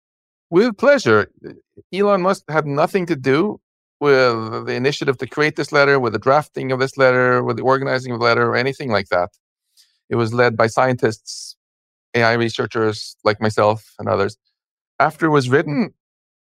With 0.52 0.78
pleasure. 0.78 1.32
Elon 1.94 2.22
Musk 2.22 2.44
had 2.50 2.66
nothing 2.66 3.06
to 3.08 3.16
do 3.16 3.60
with 4.00 4.66
the 4.66 4.74
initiative 4.74 5.18
to 5.18 5.28
create 5.28 5.56
this 5.56 5.72
letter, 5.72 6.00
with 6.00 6.14
the 6.14 6.20
drafting 6.20 6.72
of 6.72 6.80
this 6.80 6.98
letter, 6.98 7.44
with 7.44 7.58
the 7.58 7.64
organizing 7.64 8.12
of 8.12 8.20
the 8.20 8.26
letter, 8.26 8.48
or 8.48 8.56
anything 8.56 8.90
like 8.90 9.10
that. 9.10 9.30
It 10.10 10.16
was 10.16 10.34
led 10.34 10.58
by 10.58 10.68
scientists, 10.68 11.56
AI 12.16 12.34
researchers 12.34 13.16
like 13.24 13.40
myself 13.40 13.94
and 14.00 14.10
others 14.10 14.38
after 15.00 15.28
it 15.28 15.30
was 15.30 15.50
written, 15.50 15.94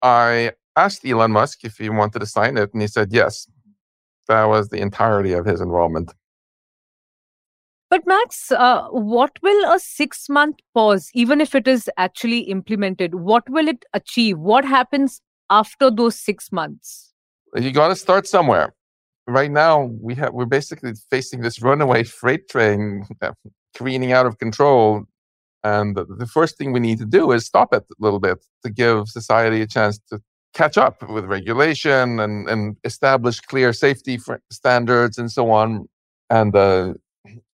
I 0.01 0.51
asked 0.75 1.05
Elon 1.05 1.31
Musk 1.31 1.63
if 1.63 1.77
he 1.77 1.89
wanted 1.89 2.19
to 2.19 2.25
sign 2.25 2.57
it, 2.57 2.73
and 2.73 2.81
he 2.81 2.87
said 2.87 3.09
yes. 3.11 3.47
That 4.27 4.45
was 4.45 4.69
the 4.69 4.79
entirety 4.79 5.33
of 5.33 5.45
his 5.45 5.61
involvement. 5.61 6.13
But 7.89 8.07
Max, 8.07 8.51
uh, 8.51 8.87
what 8.89 9.37
will 9.41 9.71
a 9.71 9.79
six-month 9.79 10.57
pause, 10.73 11.09
even 11.13 11.39
if 11.39 11.53
it 11.53 11.67
is 11.67 11.89
actually 11.97 12.39
implemented, 12.39 13.15
what 13.15 13.47
will 13.49 13.67
it 13.67 13.85
achieve? 13.93 14.39
What 14.39 14.65
happens 14.65 15.21
after 15.49 15.91
those 15.91 16.17
six 16.17 16.51
months? 16.51 17.12
You 17.55 17.71
got 17.71 17.89
to 17.89 17.95
start 17.95 18.27
somewhere. 18.27 18.73
Right 19.27 19.51
now, 19.51 19.91
we 20.01 20.15
have 20.15 20.33
we're 20.33 20.45
basically 20.45 20.93
facing 21.09 21.41
this 21.41 21.61
runaway 21.61 22.03
freight 22.03 22.49
train 22.49 23.05
careening 23.75 24.11
out 24.11 24.25
of 24.25 24.37
control 24.37 25.05
and 25.63 25.95
the 25.95 26.27
first 26.27 26.57
thing 26.57 26.73
we 26.73 26.81
need 26.81 26.99
to 26.99 27.05
do 27.05 27.31
is 27.31 27.45
stop 27.45 27.73
it 27.73 27.83
a 27.83 27.95
little 27.99 28.19
bit 28.19 28.45
to 28.63 28.69
give 28.69 29.07
society 29.07 29.61
a 29.61 29.67
chance 29.67 29.97
to 30.09 30.21
catch 30.53 30.77
up 30.77 31.07
with 31.09 31.23
regulation 31.25 32.19
and, 32.19 32.49
and 32.49 32.75
establish 32.83 33.39
clear 33.39 33.71
safety 33.71 34.19
standards 34.51 35.17
and 35.17 35.31
so 35.31 35.51
on. 35.51 35.87
And 36.29 36.53
uh, 36.53 36.95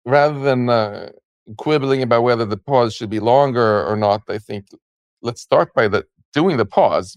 rather 0.06 0.39
than 0.39 0.70
uh, 0.70 1.12
quibbling 1.58 2.01
about 2.01 2.24
whether 2.24 2.46
the 2.46 2.58
pause 2.58 2.96
should 2.96 3.12
be 3.12 3.20
longer 3.20 3.86
or 3.86 3.96
not, 3.96 4.24
I 4.27 4.39
think 4.39 4.65
let's 5.22 5.41
start 5.41 5.74
by 5.75 5.88
the, 5.88 6.03
doing 6.34 6.58
the 6.58 6.65
pause 6.65 7.15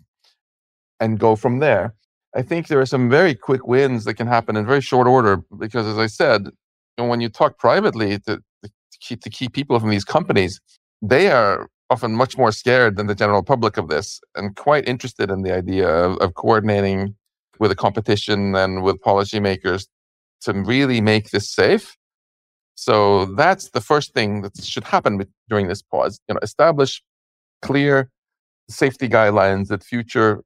and 1.01 1.19
go 1.19 1.37
from 1.37 1.61
there. 1.61 1.95
I 2.35 2.43
think 2.43 2.69
there 2.69 2.81
are 2.81 2.87
some 2.87 3.11
very 3.11 3.35
quick 3.35 3.67
wins 3.67 4.05
that 4.05 4.15
can 4.15 4.27
happen 4.27 4.57
in 4.57 4.67
very 4.67 4.81
short 4.81 5.07
order 5.07 5.43
because, 5.59 5.87
as 5.87 5.99
I 5.99 6.07
said, 6.07 6.49
when 6.97 7.21
you 7.21 7.29
talk 7.29 7.59
privately 7.59 8.19
to, 8.21 8.43
to, 8.63 8.71
keep, 9.01 9.23
to 9.23 9.31
keep 9.31 9.53
people 9.53 9.79
from 9.79 9.91
these 9.91 10.05
companies, 10.05 10.61
they 11.03 11.31
are 11.31 11.69
often 11.91 12.13
much 12.15 12.39
more 12.39 12.53
scared 12.53 12.97
than 12.97 13.07
the 13.07 13.15
general 13.15 13.43
public 13.43 13.77
of 13.77 13.89
this 13.89 14.21
and 14.35 14.57
quite 14.57 14.89
interested 14.89 15.31
in 15.31 15.43
the 15.43 15.55
idea 15.55 15.89
of, 15.89 16.17
of 16.19 16.35
coordinating 16.35 17.15
with 17.59 17.71
the 17.71 17.77
competition 17.77 18.55
and 18.55 18.83
with 18.83 19.01
policymakers 19.03 19.87
to 20.41 20.53
really 20.55 21.01
make 21.01 21.31
this 21.31 21.51
safe. 21.51 21.97
So 22.75 23.27
that's 23.27 23.71
the 23.71 23.83
first 23.83 24.15
thing 24.15 24.41
that 24.43 24.65
should 24.65 24.85
happen 24.85 25.27
during 25.51 25.69
this 25.69 25.83
pause. 25.83 26.19
You 26.29 26.35
know, 26.35 26.41
establish 26.43 27.03
clear 27.61 28.11
safety 28.71 29.09
guidelines 29.09 29.69
that 29.69 29.85
future 29.85 30.43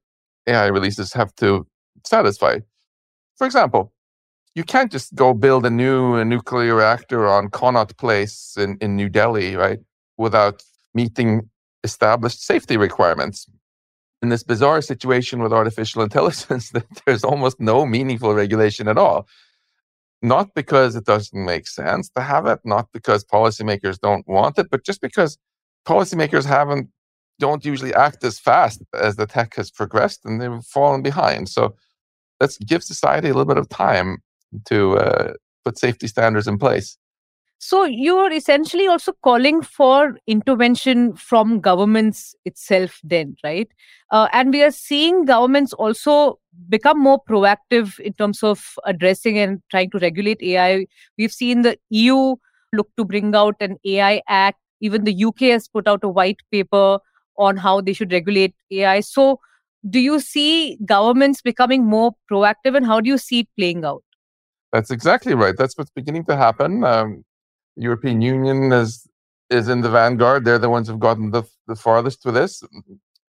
AI 0.47 0.67
releases 0.67 1.13
have 1.13 1.33
to 1.35 1.65
satisfy. 2.05 2.59
For 3.37 3.45
example, 3.45 3.93
you 4.55 4.63
can't 4.63 4.91
just 4.91 5.13
go 5.13 5.33
build 5.33 5.65
a 5.65 5.69
new 5.69 6.23
nuclear 6.25 6.75
reactor 6.75 7.27
on 7.27 7.49
Connaught 7.49 7.95
Place 7.97 8.55
in, 8.57 8.77
in 8.81 8.95
New 8.95 9.09
Delhi, 9.09 9.55
right, 9.55 9.79
without 10.17 10.63
meeting 10.93 11.49
established 11.83 12.43
safety 12.43 12.75
requirements. 12.75 13.47
In 14.23 14.29
this 14.29 14.43
bizarre 14.43 14.81
situation 14.81 15.43
with 15.43 15.53
artificial 15.53 16.01
intelligence, 16.07 16.71
that 16.71 16.87
there's 17.05 17.23
almost 17.23 17.59
no 17.59 17.85
meaningful 17.85 18.33
regulation 18.33 18.87
at 18.87 18.97
all. 18.97 19.27
Not 20.23 20.55
because 20.55 20.95
it 20.95 21.05
doesn't 21.05 21.45
make 21.45 21.67
sense 21.67 22.09
to 22.15 22.21
have 22.21 22.47
it, 22.47 22.59
not 22.65 22.87
because 22.91 23.23
policymakers 23.23 23.99
don't 23.99 24.27
want 24.27 24.57
it, 24.57 24.71
but 24.71 24.83
just 24.83 25.01
because 25.01 25.37
policymakers 25.87 26.45
haven't 26.45 26.89
don't 27.39 27.63
usually 27.63 27.93
act 27.93 28.23
as 28.23 28.39
fast 28.39 28.81
as 28.93 29.15
the 29.15 29.27
tech 29.27 29.55
has 29.55 29.69
progressed 29.69 30.25
and 30.25 30.41
they've 30.41 30.63
fallen 30.63 31.03
behind. 31.03 31.47
So 31.49 31.75
let's 32.39 32.57
give 32.57 32.83
society 32.83 33.29
a 33.29 33.33
little 33.33 33.45
bit 33.45 33.57
of 33.57 33.69
time 33.69 34.19
to 34.65 34.97
uh, 34.97 35.33
put 35.65 35.77
safety 35.77 36.07
standards 36.07 36.47
in 36.47 36.57
place. 36.57 36.97
So 37.59 37.85
you're 37.85 38.31
essentially 38.31 38.87
also 38.87 39.13
calling 39.23 39.63
for 39.63 40.19
intervention 40.27 41.15
from 41.15 41.59
governments 41.59 42.35
itself, 42.45 42.99
then, 43.03 43.35
right? 43.43 43.67
Uh, 44.11 44.27
and 44.31 44.53
we 44.53 44.61
are 44.61 44.71
seeing 44.71 45.25
governments 45.25 45.73
also 45.73 46.39
become 46.69 46.99
more 47.01 47.19
proactive 47.27 47.99
in 47.99 48.13
terms 48.13 48.43
of 48.43 48.63
addressing 48.85 49.39
and 49.39 49.59
trying 49.71 49.89
to 49.91 49.99
regulate 49.99 50.41
AI. 50.43 50.85
We've 51.17 51.31
seen 51.31 51.63
the 51.63 51.79
EU 51.89 52.35
look 52.73 52.89
to 52.95 53.05
bring 53.05 53.33
out 53.33 53.55
an 53.59 53.77
AI 53.83 54.21
Act. 54.27 54.59
Even 54.79 55.03
the 55.03 55.23
UK 55.25 55.39
has 55.51 55.67
put 55.67 55.87
out 55.87 56.03
a 56.03 56.09
white 56.09 56.39
paper 56.51 56.99
on 57.39 57.57
how 57.57 57.81
they 57.81 57.93
should 57.93 58.11
regulate 58.11 58.53
AI. 58.69 58.99
So, 58.99 59.39
do 59.89 59.99
you 59.99 60.19
see 60.19 60.77
governments 60.85 61.41
becoming 61.41 61.85
more 61.85 62.13
proactive, 62.31 62.75
and 62.75 62.85
how 62.85 62.99
do 63.01 63.09
you 63.09 63.17
see 63.17 63.39
it 63.39 63.47
playing 63.57 63.85
out? 63.85 64.03
That's 64.73 64.91
exactly 64.91 65.33
right. 65.33 65.55
That's 65.57 65.77
what's 65.77 65.91
beginning 65.91 66.25
to 66.25 66.35
happen. 66.35 66.83
Um, 66.83 67.23
European 67.75 68.21
Union 68.21 68.71
is 68.71 69.07
is 69.49 69.69
in 69.69 69.81
the 69.81 69.89
vanguard. 69.89 70.43
They're 70.43 70.59
the 70.59 70.69
ones 70.69 70.87
who've 70.87 70.99
gotten 70.99 71.31
the 71.31 71.43
the 71.67 71.75
farthest 71.75 72.25
with 72.25 72.35
this. 72.35 72.63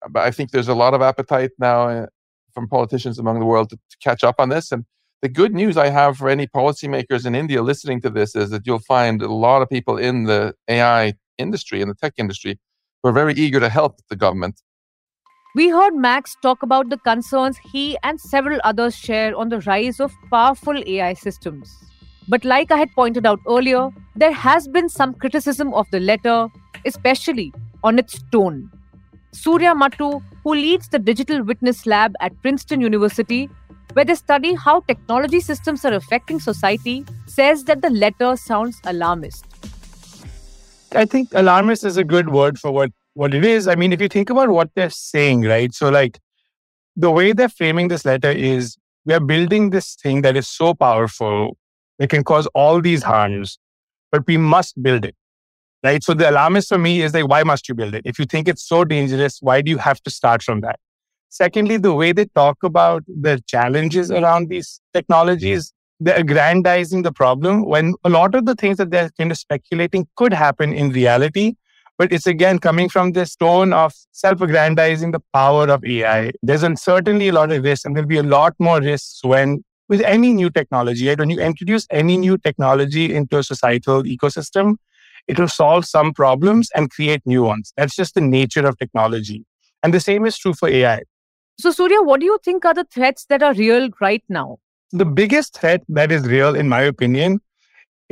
But 0.10 0.24
I 0.24 0.32
think 0.32 0.52
there's 0.52 0.68
a 0.68 0.76
lot 0.76 0.94
of 0.94 1.02
appetite 1.02 1.52
now 1.58 1.88
uh, 1.88 2.06
from 2.54 2.68
politicians 2.68 3.20
among 3.20 3.40
the 3.40 3.46
world 3.46 3.70
to, 3.70 3.78
to 3.78 3.98
catch 4.02 4.24
up 4.24 4.36
on 4.40 4.50
this. 4.50 4.72
And 4.72 4.86
the 5.22 5.30
good 5.30 5.54
news 5.54 5.78
I 5.78 5.88
have 5.90 6.18
for 6.18 6.30
any 6.30 6.48
policymakers 6.48 7.26
in 7.26 7.36
India 7.36 7.62
listening 7.62 8.02
to 8.02 8.10
this 8.10 8.36
is 8.36 8.50
that 8.50 8.68
you'll 8.68 8.80
find 8.80 9.22
a 9.22 9.32
lot 9.32 9.62
of 9.62 9.70
people 9.70 9.98
in 9.98 10.26
the 10.26 10.54
AI 10.68 11.14
industry, 11.38 11.82
in 11.82 11.88
the 11.88 11.96
tech 11.96 12.14
industry, 12.18 12.60
who 13.02 13.10
are 13.10 13.14
very 13.14 13.34
eager 13.34 13.60
to 13.60 13.70
help 13.70 14.00
the 14.10 14.16
government. 14.16 14.62
We 15.56 15.70
heard 15.70 15.94
Max 15.94 16.36
talk 16.42 16.64
about 16.64 16.90
the 16.90 16.98
concerns 16.98 17.60
he 17.60 17.96
and 18.02 18.20
several 18.20 18.60
others 18.64 18.96
share 18.96 19.38
on 19.38 19.50
the 19.50 19.60
rise 19.60 20.00
of 20.00 20.12
powerful 20.32 20.82
AI 20.88 21.14
systems. 21.14 21.72
But 22.28 22.44
like 22.44 22.72
I 22.72 22.78
had 22.78 22.92
pointed 22.94 23.28
out 23.28 23.40
earlier, 23.48 23.90
there 24.16 24.32
has 24.32 24.68
been 24.68 24.90
some 24.90 25.14
criticism 25.14 25.72
of 25.76 25.86
the 25.92 26.00
letter, 26.00 26.48
especially 26.88 27.54
on 27.84 28.00
its 28.00 28.20
tone. 28.32 28.72
Surya 29.32 29.76
Mattu, 29.76 30.24
who 30.44 30.56
leads 30.56 30.90
the 30.90 30.98
Digital 30.98 31.44
Witness 31.44 31.86
Lab 31.86 32.16
at 32.20 32.42
Princeton 32.42 32.82
University, 32.82 33.48
where 33.94 34.06
they 34.06 34.16
study 34.16 34.56
how 34.56 34.80
technology 34.80 35.40
systems 35.40 35.86
are 35.86 35.94
affecting 35.94 36.40
society, 36.40 37.06
says 37.28 37.66
that 37.66 37.84
the 37.84 37.92
letter 37.92 38.36
sounds 38.36 38.82
alarmist. 38.86 39.46
I 40.94 41.06
think 41.06 41.30
alarmist 41.34 41.84
is 41.84 41.98
a 41.98 42.04
good 42.04 42.30
word 42.30 42.58
for 42.58 42.72
what, 42.72 42.92
what 43.14 43.34
it 43.34 43.46
is. 43.46 43.68
I 43.68 43.76
mean, 43.76 43.94
if 43.94 44.02
you 44.02 44.08
think 44.08 44.30
about 44.30 44.50
what 44.50 44.70
they're 44.76 44.90
saying, 44.90 45.44
right? 45.44 45.74
So, 45.74 45.90
like, 45.90 46.20
the 46.96 47.12
way 47.12 47.34
they're 47.34 47.50
framing 47.50 47.88
this 47.88 48.06
letter 48.06 48.32
is 48.32 48.78
we 49.06 49.14
are 49.14 49.20
building 49.20 49.72
this 49.72 49.96
thing 49.96 50.22
that 50.22 50.36
is 50.36 50.48
so 50.48 50.74
powerful 50.74 51.58
it 52.00 52.10
can 52.10 52.24
cause 52.24 52.48
all 52.48 52.82
these 52.82 53.04
harms, 53.04 53.60
but 54.12 54.26
we 54.28 54.38
must 54.38 54.82
build 54.82 55.06
it. 55.06 55.16
Right. 55.84 56.02
So 56.02 56.14
the 56.14 56.30
alarmist 56.30 56.70
for 56.70 56.78
me 56.78 57.02
is 57.02 57.14
like, 57.14 57.28
why 57.28 57.44
must 57.44 57.68
you 57.68 57.76
build 57.76 57.94
it? 57.94 58.04
If 58.06 58.18
you 58.18 58.24
think 58.24 58.48
it's 58.48 58.66
so 58.66 58.86
dangerous, 58.86 59.40
why 59.42 59.62
do 59.62 59.70
you 59.70 59.78
have 59.78 60.02
to 60.04 60.10
start 60.10 60.42
from 60.42 60.62
that? 60.62 60.80
Secondly, 61.28 61.76
the 61.76 61.94
way 61.94 62.14
they 62.14 62.26
talk 62.36 62.58
about 62.64 63.04
the 63.08 63.42
challenges 63.48 64.10
around 64.10 64.48
these 64.48 64.80
technologies, 64.94 65.74
they're 66.00 66.18
aggrandizing 66.18 67.02
the 67.02 67.12
problem 67.12 67.66
when 67.66 67.96
a 68.06 68.10
lot 68.10 68.34
of 68.34 68.46
the 68.46 68.56
things 68.56 68.78
that 68.78 68.92
they're 68.92 69.10
kind 69.18 69.30
of 69.30 69.38
speculating 69.38 70.08
could 70.16 70.32
happen 70.32 70.72
in 70.72 70.92
reality. 70.92 71.56
But 71.98 72.12
it's 72.12 72.26
again 72.26 72.60
coming 72.60 72.90
from 72.90 73.12
this 73.12 73.36
tone 73.36 73.72
of 73.72 73.94
self 74.12 74.42
aggrandizing 74.42 75.12
the 75.12 75.22
power 75.34 75.70
of 75.70 75.86
AI. 75.86 76.32
There's 76.42 76.66
certainly 76.82 77.30
a 77.30 77.34
lot 77.34 77.52
of 77.52 77.64
risk, 77.64 77.86
and 77.86 77.96
there'll 77.96 78.08
be 78.08 78.18
a 78.18 78.24
lot 78.24 78.56
more 78.60 78.82
risks 78.82 79.24
when 79.24 79.64
with 79.90 80.02
any 80.02 80.34
new 80.34 80.50
technology, 80.50 81.08
right? 81.08 81.20
When 81.20 81.30
you 81.30 81.40
introduce 81.40 81.86
any 81.92 82.18
new 82.18 82.38
technology 82.38 83.14
into 83.14 83.38
a 83.38 83.44
societal 83.44 84.04
ecosystem, 84.04 84.78
it 85.28 85.40
will 85.40 85.48
solve 85.48 85.86
some 85.86 86.14
problems 86.14 86.70
and 86.76 86.90
create 86.90 87.22
new 87.26 87.44
ones. 87.44 87.74
That's 87.78 87.96
just 87.96 88.16
the 88.16 88.22
nature 88.22 88.66
of 88.66 88.78
technology. 88.78 89.46
And 89.84 89.94
the 89.94 90.00
same 90.00 90.26
is 90.26 90.38
true 90.38 90.54
for 90.54 90.70
AI. 90.70 91.02
So, 91.60 91.72
Surya, 91.72 92.02
what 92.02 92.20
do 92.20 92.26
you 92.26 92.40
think 92.44 92.66
are 92.66 92.74
the 92.74 92.86
threats 92.86 93.26
that 93.26 93.44
are 93.44 93.54
real 93.54 93.90
right 94.02 94.24
now? 94.28 94.58
The 94.92 95.06
biggest 95.06 95.60
threat 95.60 95.84
that 95.90 96.12
is 96.12 96.26
real, 96.28 96.56
in 96.56 96.68
my 96.68 96.82
opinion, 96.82 97.40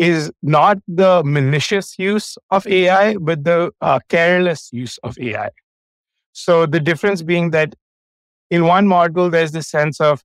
is 0.02 0.32
not 0.42 0.80
the 0.88 1.22
malicious 1.24 1.96
use 2.00 2.36
of 2.50 2.66
AI, 2.66 3.18
but 3.18 3.44
the 3.44 3.72
uh, 3.82 4.00
careless 4.10 4.70
use 4.74 4.98
of 5.04 5.16
AI. 5.20 5.50
So, 6.34 6.66
the 6.66 6.80
difference 6.80 7.22
being 7.22 7.52
that 7.52 7.76
in 8.50 8.66
one 8.66 8.88
model, 8.88 9.30
there's 9.30 9.52
this 9.52 9.68
sense 9.70 10.02
of 10.02 10.24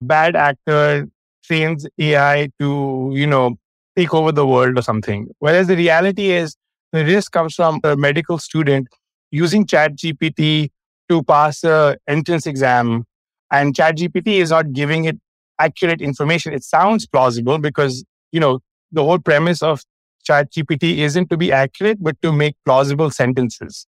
bad 0.00 0.36
actor 0.36 1.08
trains 1.44 1.86
AI 1.98 2.50
to, 2.60 3.10
you 3.12 3.26
know, 3.26 3.56
take 3.96 4.14
over 4.14 4.32
the 4.32 4.46
world 4.46 4.78
or 4.78 4.82
something. 4.82 5.28
Whereas 5.40 5.66
the 5.66 5.76
reality 5.76 6.30
is 6.30 6.56
the 6.92 7.04
risk 7.04 7.32
comes 7.32 7.54
from 7.54 7.80
a 7.84 7.96
medical 7.96 8.38
student 8.38 8.88
using 9.30 9.66
ChatGPT 9.66 10.70
to 11.10 11.22
pass 11.24 11.64
a 11.64 11.96
entrance 12.06 12.46
exam 12.46 13.04
and 13.50 13.74
ChatGPT 13.74 14.40
is 14.40 14.50
not 14.50 14.72
giving 14.72 15.06
it 15.06 15.18
accurate 15.58 16.00
information. 16.00 16.52
It 16.52 16.62
sounds 16.64 17.06
plausible 17.06 17.58
because, 17.58 18.04
you 18.30 18.40
know, 18.40 18.60
the 18.92 19.04
whole 19.04 19.18
premise 19.18 19.62
of 19.62 19.82
chat 20.24 20.52
gpt 20.52 20.98
isn't 20.98 21.30
to 21.30 21.36
be 21.36 21.52
accurate, 21.52 22.02
but 22.02 22.20
to 22.22 22.32
make 22.32 22.56
plausible 22.64 23.10
sentences. 23.10 23.86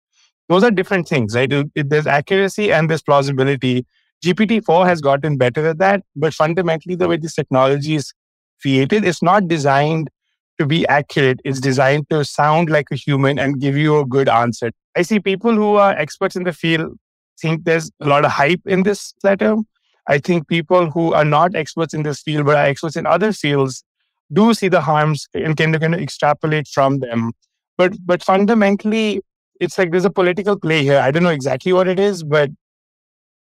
Those 0.49 0.63
are 0.63 0.71
different 0.71 1.09
things, 1.09 1.35
right? 1.35 1.53
There's 1.75 2.07
accuracy 2.07 2.73
and 2.73 2.89
there's 2.89 3.03
plausibility. 3.03 3.87
GPT-4 4.25 4.87
has 4.87 5.01
gotten 5.01 5.37
better 5.37 5.67
at 5.67 5.79
that, 5.79 6.03
but 6.15 6.33
fundamentally 6.33 6.95
the 6.95 7.09
way 7.09 7.17
this 7.17 7.35
technology 7.35 7.97
is 7.97 8.13
created, 8.61 9.05
it's 9.05 9.23
not 9.23 9.49
designed 9.49 10.09
to 10.59 10.67
be 10.67 10.87
accurate. 10.89 11.41
It's 11.45 11.61
designed 11.61 12.09
to 12.11 12.25
sound 12.25 12.71
like 12.71 12.87
a 12.91 12.97
human 12.97 13.39
and 13.39 13.61
give 13.61 13.77
you 13.77 13.99
a 13.99 14.07
good 14.07 14.29
answer. 14.29 14.71
I 14.97 15.03
see 15.03 15.21
people 15.21 15.55
who 15.55 15.75
are 15.75 15.93
experts 15.93 16.37
in 16.37 16.45
the 16.45 16.53
field 16.53 16.97
think 17.41 17.65
there's 17.65 17.91
a 18.01 18.07
lot 18.07 18.25
of 18.25 18.31
hype 18.31 18.63
in 18.67 18.85
this 18.85 19.13
letter. 19.23 19.57
I 20.09 20.19
think 20.19 20.49
people 20.49 20.91
who 20.91 21.13
are 21.13 21.25
not 21.25 21.55
experts 21.55 21.93
in 21.93 22.05
this 22.05 22.23
field 22.23 22.47
but 22.47 22.57
are 22.57 22.65
experts 22.65 22.97
in 22.97 23.05
other 23.05 23.33
fields 23.33 23.85
do 24.33 24.55
see 24.55 24.69
the 24.69 24.81
harms 24.81 25.27
and 25.35 25.57
can 25.57 25.73
kind 25.79 25.95
of 25.95 26.01
extrapolate 26.01 26.69
from 26.69 26.99
them. 27.01 27.33
But 27.79 27.95
but 28.05 28.23
fundamentally, 28.23 29.21
it's 29.61 29.79
like 29.79 29.91
there's 29.91 30.05
a 30.05 30.11
political 30.11 30.59
play 30.59 30.83
here. 30.83 30.99
I 30.99 31.11
don't 31.11 31.23
know 31.23 31.31
exactly 31.31 31.73
what 31.73 31.89
it 31.89 32.01
is, 32.01 32.23
but 32.23 32.51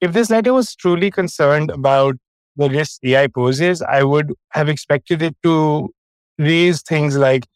if 0.00 0.12
this 0.12 0.30
letter 0.30 0.52
was 0.52 0.74
truly 0.74 1.10
concerned 1.10 1.70
about 1.70 2.16
the 2.56 2.68
risks 2.70 2.98
AI 3.04 3.26
poses, 3.28 3.82
I 3.82 4.02
would 4.02 4.32
have 4.50 4.68
expected 4.68 5.22
it 5.22 5.36
to 5.42 5.90
raise 6.38 6.82
things 6.82 7.16
like 7.16 7.46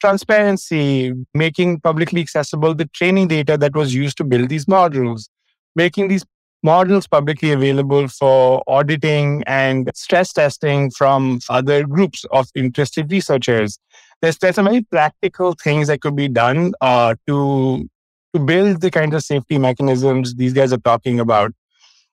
transparency, 0.00 1.12
making 1.34 1.80
publicly 1.80 2.20
accessible 2.20 2.74
the 2.74 2.86
training 2.86 3.28
data 3.28 3.56
that 3.58 3.74
was 3.74 3.94
used 3.94 4.16
to 4.18 4.24
build 4.24 4.48
these 4.48 4.66
models, 4.66 5.28
making 5.76 6.08
these 6.08 6.24
models 6.62 7.06
publicly 7.06 7.52
available 7.52 8.08
for 8.08 8.62
auditing 8.66 9.42
and 9.46 9.90
stress 9.94 10.32
testing 10.32 10.90
from 10.90 11.40
other 11.48 11.86
groups 11.86 12.24
of 12.32 12.48
interested 12.54 13.10
researchers. 13.10 13.78
There's, 14.20 14.36
there's 14.38 14.56
some 14.56 14.66
very 14.66 14.82
practical 14.82 15.54
things 15.54 15.88
that 15.88 16.00
could 16.00 16.16
be 16.16 16.28
done 16.28 16.74
uh, 16.80 17.14
to, 17.26 17.88
to 18.34 18.40
build 18.40 18.82
the 18.82 18.90
kind 18.90 19.14
of 19.14 19.22
safety 19.22 19.58
mechanisms 19.58 20.34
these 20.34 20.52
guys 20.52 20.72
are 20.72 20.78
talking 20.78 21.18
about 21.20 21.52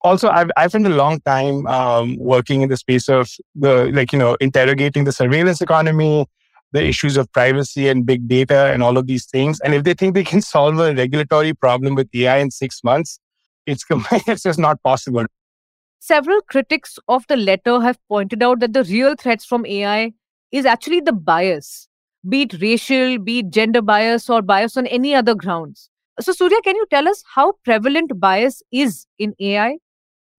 also 0.01 0.29
I've, 0.29 0.51
I've 0.55 0.71
spent 0.71 0.87
a 0.87 0.89
long 0.89 1.19
time 1.21 1.65
um, 1.67 2.17
working 2.17 2.61
in 2.61 2.69
the 2.69 2.77
space 2.77 3.09
of 3.09 3.29
the 3.55 3.91
like 3.93 4.11
you 4.13 4.19
know 4.19 4.35
interrogating 4.39 5.03
the 5.03 5.11
surveillance 5.11 5.61
economy 5.61 6.25
the 6.73 6.83
issues 6.83 7.17
of 7.17 7.31
privacy 7.31 7.87
and 7.87 8.05
big 8.05 8.27
data 8.27 8.71
and 8.73 8.83
all 8.83 8.97
of 8.97 9.07
these 9.07 9.25
things 9.25 9.59
and 9.61 9.73
if 9.73 9.83
they 9.83 9.93
think 9.93 10.13
they 10.13 10.23
can 10.23 10.41
solve 10.53 10.79
a 10.79 10.93
regulatory 10.93 11.53
problem 11.53 11.95
with 11.95 12.09
ai 12.13 12.37
in 12.37 12.51
six 12.51 12.83
months 12.83 13.19
it's, 13.67 13.85
it's 14.27 14.43
just 14.43 14.59
not 14.59 14.81
possible 14.83 15.25
several 15.99 16.41
critics 16.41 16.97
of 17.07 17.25
the 17.27 17.37
letter 17.37 17.81
have 17.81 17.99
pointed 18.07 18.41
out 18.43 18.59
that 18.59 18.73
the 18.73 18.83
real 18.85 19.15
threats 19.15 19.45
from 19.45 19.65
ai 19.65 20.13
is 20.51 20.65
actually 20.65 21.01
the 21.01 21.13
bias 21.13 21.87
be 22.27 22.41
it 22.43 22.53
racial 22.61 23.19
be 23.19 23.39
it 23.39 23.49
gender 23.49 23.81
bias 23.81 24.29
or 24.29 24.41
bias 24.41 24.77
on 24.77 24.87
any 24.87 25.13
other 25.13 25.35
grounds 25.35 25.89
So, 26.19 26.33
Surya, 26.33 26.61
can 26.63 26.75
you 26.75 26.85
tell 26.89 27.07
us 27.07 27.23
how 27.35 27.53
prevalent 27.63 28.19
bias 28.19 28.63
is 28.71 29.05
in 29.19 29.35
AI? 29.39 29.77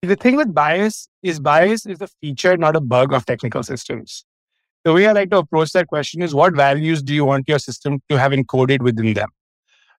The 0.01 0.15
thing 0.15 0.35
with 0.35 0.53
bias 0.53 1.07
is 1.23 1.39
bias 1.39 1.85
is 1.85 2.01
a 2.01 2.07
feature, 2.07 2.57
not 2.57 2.75
a 2.75 2.81
bug 2.81 3.13
of 3.13 3.25
technical 3.25 3.63
systems. 3.63 4.25
The 4.83 4.93
way 4.93 5.07
I 5.07 5.13
like 5.13 5.29
to 5.31 5.37
approach 5.37 5.71
that 5.71 5.87
question 5.87 6.21
is 6.21 6.35
what 6.35 6.53
values 6.53 7.01
do 7.01 7.13
you 7.13 7.25
want 7.25 7.47
your 7.47 7.59
system 7.59 8.01
to 8.09 8.19
have 8.19 8.33
encoded 8.33 8.81
within 8.81 9.13
them? 9.13 9.29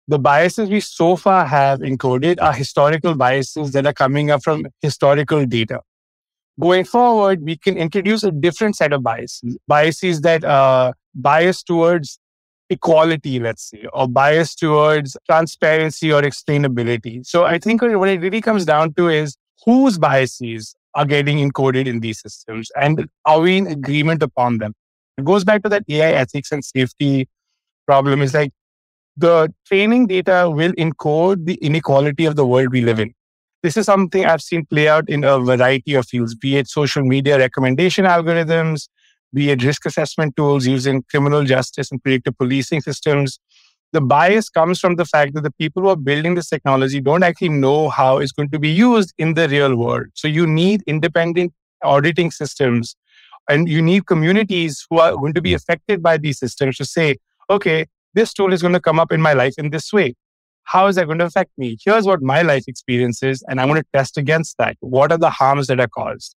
The 0.07 0.19
biases 0.19 0.69
we 0.69 0.79
so 0.79 1.15
far 1.15 1.45
have 1.45 1.79
encoded 1.79 2.41
are 2.41 2.53
historical 2.53 3.15
biases 3.15 3.71
that 3.73 3.85
are 3.85 3.93
coming 3.93 4.31
up 4.31 4.43
from 4.43 4.65
historical 4.81 5.45
data. 5.45 5.79
Going 6.59 6.83
forward, 6.83 7.41
we 7.43 7.57
can 7.57 7.77
introduce 7.77 8.23
a 8.23 8.31
different 8.31 8.75
set 8.75 8.93
of 8.93 9.03
biases, 9.03 9.57
biases 9.67 10.21
that 10.21 10.43
are 10.43 10.93
bias 11.15 11.63
towards 11.63 12.19
equality, 12.69 13.39
let's 13.39 13.69
say, 13.69 13.85
or 13.93 14.07
bias 14.07 14.55
towards 14.55 15.17
transparency 15.29 16.11
or 16.11 16.21
explainability. 16.21 17.25
So 17.25 17.45
I 17.45 17.57
think 17.57 17.81
what 17.81 18.09
it 18.09 18.21
really 18.21 18.41
comes 18.41 18.65
down 18.65 18.93
to 18.95 19.09
is 19.09 19.37
whose 19.65 19.97
biases 19.97 20.75
are 20.95 21.05
getting 21.05 21.37
encoded 21.37 21.85
in 21.85 21.99
these 21.99 22.21
systems 22.21 22.69
and 22.75 23.07
are 23.25 23.39
we 23.39 23.57
in 23.57 23.67
agreement 23.67 24.23
upon 24.23 24.57
them? 24.57 24.73
It 25.17 25.25
goes 25.25 25.43
back 25.43 25.63
to 25.63 25.69
that 25.69 25.83
AI 25.87 26.11
ethics 26.11 26.51
and 26.51 26.63
safety 26.63 27.27
problem 27.85 28.21
is 28.21 28.33
like 28.33 28.51
the 29.17 29.53
training 29.65 30.07
data 30.07 30.49
will 30.49 30.71
encode 30.73 31.45
the 31.45 31.55
inequality 31.55 32.25
of 32.25 32.35
the 32.35 32.45
world 32.45 32.71
we 32.71 32.81
live 32.81 32.99
in. 32.99 33.13
This 33.63 33.77
is 33.77 33.85
something 33.85 34.25
I've 34.25 34.41
seen 34.41 34.65
play 34.65 34.87
out 34.87 35.07
in 35.07 35.23
a 35.23 35.39
variety 35.39 35.93
of 35.93 36.07
fields, 36.07 36.33
be 36.33 36.57
it 36.57 36.67
social 36.67 37.03
media 37.03 37.37
recommendation 37.37 38.05
algorithms, 38.05 38.87
be 39.33 39.51
it 39.51 39.63
risk 39.63 39.85
assessment 39.85 40.35
tools 40.35 40.65
using 40.65 41.03
criminal 41.03 41.43
justice 41.43 41.91
and 41.91 42.01
predictive 42.01 42.37
policing 42.37 42.81
systems. 42.81 43.39
The 43.93 44.01
bias 44.01 44.49
comes 44.49 44.79
from 44.79 44.95
the 44.95 45.05
fact 45.05 45.33
that 45.35 45.43
the 45.43 45.51
people 45.51 45.83
who 45.83 45.89
are 45.89 45.95
building 45.97 46.35
this 46.35 46.49
technology 46.49 47.01
don't 47.01 47.23
actually 47.23 47.49
know 47.49 47.89
how 47.89 48.17
it's 48.17 48.31
going 48.31 48.49
to 48.49 48.59
be 48.59 48.69
used 48.69 49.13
in 49.17 49.35
the 49.35 49.47
real 49.47 49.75
world. 49.75 50.07
So 50.15 50.27
you 50.27 50.47
need 50.47 50.81
independent 50.87 51.53
auditing 51.83 52.31
systems 52.31 52.95
and 53.49 53.67
you 53.67 53.81
need 53.81 54.07
communities 54.07 54.85
who 54.89 54.99
are 54.99 55.11
going 55.13 55.33
to 55.33 55.41
be 55.41 55.53
affected 55.53 56.01
by 56.01 56.17
these 56.17 56.39
systems 56.39 56.77
to 56.77 56.85
say, 56.85 57.17
okay, 57.49 57.85
this 58.13 58.33
tool 58.33 58.53
is 58.53 58.61
going 58.61 58.73
to 58.73 58.79
come 58.79 58.99
up 58.99 59.11
in 59.11 59.21
my 59.21 59.33
life 59.33 59.55
in 59.57 59.69
this 59.69 59.91
way. 59.93 60.15
How 60.63 60.87
is 60.87 60.95
that 60.95 61.07
going 61.07 61.19
to 61.19 61.25
affect 61.25 61.51
me? 61.57 61.77
Here's 61.83 62.05
what 62.05 62.21
my 62.21 62.41
life 62.41 62.65
experience 62.67 63.23
is, 63.23 63.43
and 63.47 63.59
I'm 63.59 63.67
going 63.67 63.81
to 63.81 63.87
test 63.93 64.17
against 64.17 64.57
that. 64.57 64.77
What 64.79 65.11
are 65.11 65.17
the 65.17 65.29
harms 65.29 65.67
that 65.67 65.79
are 65.79 65.87
caused? 65.87 66.35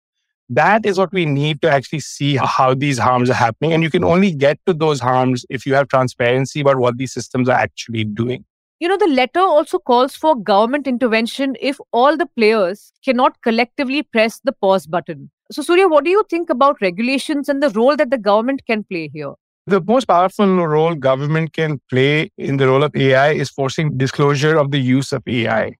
That 0.49 0.85
is 0.85 0.97
what 0.97 1.11
we 1.13 1.25
need 1.25 1.61
to 1.61 1.69
actually 1.69 1.99
see 1.99 2.35
how 2.35 2.73
these 2.73 2.97
harms 2.97 3.29
are 3.29 3.35
happening. 3.35 3.73
And 3.73 3.81
you 3.81 3.89
can 3.89 4.03
only 4.03 4.31
get 4.31 4.59
to 4.65 4.73
those 4.73 4.99
harms 4.99 5.45
if 5.49 5.65
you 5.65 5.73
have 5.73 5.87
transparency 5.87 6.61
about 6.61 6.77
what 6.77 6.97
these 6.97 7.13
systems 7.13 7.49
are 7.49 7.57
actually 7.57 8.03
doing. 8.03 8.45
You 8.79 8.89
know, 8.89 8.97
the 8.97 9.07
letter 9.07 9.39
also 9.39 9.79
calls 9.79 10.15
for 10.15 10.35
government 10.35 10.87
intervention 10.87 11.55
if 11.61 11.77
all 11.91 12.17
the 12.17 12.25
players 12.25 12.91
cannot 13.03 13.41
collectively 13.41 14.03
press 14.03 14.41
the 14.43 14.51
pause 14.51 14.85
button. 14.85 15.31
So, 15.51 15.61
Surya, 15.61 15.87
what 15.87 16.03
do 16.03 16.09
you 16.09 16.23
think 16.29 16.49
about 16.49 16.81
regulations 16.81 17.47
and 17.47 17.63
the 17.63 17.69
role 17.69 17.95
that 17.95 18.09
the 18.09 18.17
government 18.17 18.63
can 18.67 18.83
play 18.83 19.09
here? 19.13 19.33
The 19.65 19.81
most 19.81 20.05
powerful 20.05 20.45
role 20.67 20.93
government 20.93 21.53
can 21.53 21.79
play 21.89 22.31
in 22.37 22.57
the 22.57 22.67
role 22.67 22.83
of 22.83 22.93
AI 22.95 23.31
is 23.31 23.49
forcing 23.49 23.97
disclosure 23.97 24.57
of 24.57 24.71
the 24.71 24.79
use 24.79 25.13
of 25.13 25.23
AI. 25.25 25.75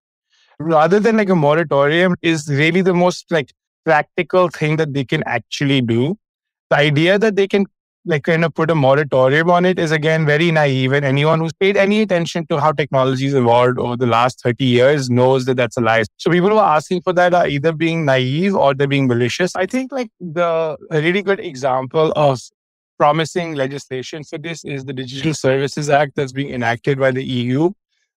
Rather 0.60 1.00
than 1.00 1.18
like 1.18 1.30
a 1.30 1.36
moratorium 1.36 2.16
is 2.22 2.48
really 2.48 2.82
the 2.82 2.94
most 2.94 3.26
like 3.30 3.52
practical 3.84 4.48
thing 4.48 4.78
that 4.78 4.94
they 4.94 5.04
can 5.04 5.22
actually 5.26 5.82
do. 5.82 6.18
The 6.70 6.78
idea 6.78 7.20
that 7.20 7.36
they 7.36 7.48
can 7.48 7.66
like 8.06 8.24
kind 8.24 8.46
of 8.46 8.54
put 8.54 8.70
a 8.70 8.76
moratorium 8.76 9.50
on 9.50 9.66
it 9.66 9.80
is 9.80 9.92
again 9.92 10.26
very 10.26 10.52
naive 10.52 10.92
and 10.94 11.06
anyone 11.06 11.40
who's 11.40 11.54
paid 11.54 11.78
any 11.78 12.02
attention 12.02 12.46
to 12.48 12.60
how 12.60 12.72
technology's 12.72 13.34
evolved 13.34 13.80
over 13.80 13.96
the 13.96 14.06
last 14.06 14.42
30 14.42 14.66
years 14.66 15.10
knows 15.10 15.46
that 15.46 15.56
that's 15.56 15.78
a 15.78 15.82
lie 15.82 16.04
so 16.18 16.30
people 16.30 16.50
who 16.50 16.58
are 16.58 16.76
asking 16.76 17.02
for 17.02 17.14
that 17.14 17.34
are 17.34 17.48
either 17.48 17.72
being 17.72 18.04
naive 18.04 18.56
or 18.56 18.74
they're 18.74 18.88
being 18.88 19.08
malicious 19.08 19.56
i 19.56 19.66
think 19.66 19.90
like 19.94 20.10
the 20.20 20.78
a 20.92 21.02
really 21.02 21.22
good 21.22 21.40
example 21.40 22.12
of 22.18 22.42
promising 22.98 23.56
legislation 23.56 24.24
for 24.24 24.38
this 24.38 24.64
is 24.64 24.86
the 24.86 24.94
Digital 24.94 25.34
Services 25.34 25.90
Act 25.90 26.14
that's 26.16 26.32
being 26.32 26.54
enacted 26.54 27.00
by 27.00 27.12
the 27.12 27.24
EU. 27.24 27.72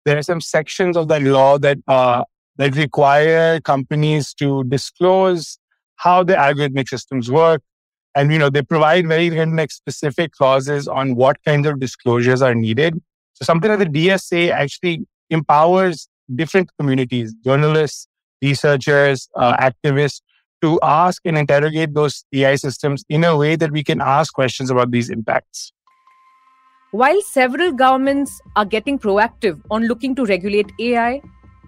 There 0.06 0.18
are 0.18 0.24
some 0.24 0.42
sections 0.42 0.98
of 0.98 1.08
that 1.08 1.22
law 1.22 1.58
that 1.60 1.78
uh, 1.88 2.24
that 2.58 2.76
require 2.76 3.60
companies 3.62 4.34
to 4.36 4.64
disclose 4.66 5.58
how 5.96 6.24
the 6.24 6.34
algorithmic 6.34 6.90
systems 6.90 7.32
work, 7.32 7.62
and 8.16 8.32
you 8.32 8.40
know 8.40 8.50
they 8.50 8.62
provide 8.62 9.08
very 9.08 9.30
like, 9.30 9.72
specific 9.72 10.34
clauses 10.34 10.88
on 10.88 11.16
what 11.16 11.38
kinds 11.46 11.68
of 11.68 11.80
disclosures 11.80 12.42
are 12.42 12.56
needed. 12.56 13.02
So 13.34 13.46
something 13.46 13.70
like 13.70 13.80
the 13.80 13.86
DSA 13.86 14.52
actually 14.52 15.06
empowers 15.30 16.08
different 16.36 16.70
communities, 16.78 17.34
journalists, 17.44 18.08
researchers, 18.42 19.30
uh, 19.36 19.56
activists 19.58 20.22
to 20.64 20.80
ask 20.82 21.22
and 21.26 21.38
interrogate 21.38 21.94
those 21.94 22.26
AI 22.34 22.56
systems 22.56 23.04
in 23.10 23.24
a 23.26 23.36
way 23.38 23.56
that 23.58 23.72
we 23.72 23.84
can 23.84 24.02
ask 24.02 24.34
questions 24.34 24.72
about 24.72 24.92
these 24.92 25.10
impacts. 25.10 25.74
While 26.92 27.22
several 27.22 27.72
governments 27.74 28.40
are 28.56 28.66
getting 28.66 28.98
proactive 28.98 29.60
on 29.70 29.88
looking 29.88 30.16
to 30.16 30.26
regulate 30.26 30.72
AI, 30.80 31.22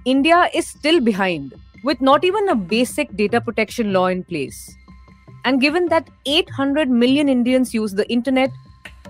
India 0.06 0.50
is 0.54 0.68
still 0.68 1.02
behind 1.02 1.54
with 1.84 2.00
not 2.00 2.24
even 2.24 2.48
a 2.50 2.56
basic 2.56 3.16
data 3.18 3.42
protection 3.42 3.92
law 3.92 4.06
in 4.08 4.24
place. 4.24 4.60
And 5.44 5.60
given 5.60 5.88
that 5.90 6.10
800 6.26 6.90
million 6.90 7.28
Indians 7.28 7.74
use 7.74 7.94
the 7.94 8.10
internet, 8.10 8.50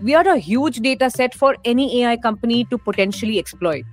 we 0.01 0.15
are 0.15 0.27
a 0.27 0.37
huge 0.37 0.79
data 0.79 1.09
set 1.09 1.33
for 1.33 1.55
any 1.63 2.01
AI 2.01 2.17
company 2.17 2.63
to 2.65 2.77
potentially 2.77 3.37
exploit. 3.37 3.85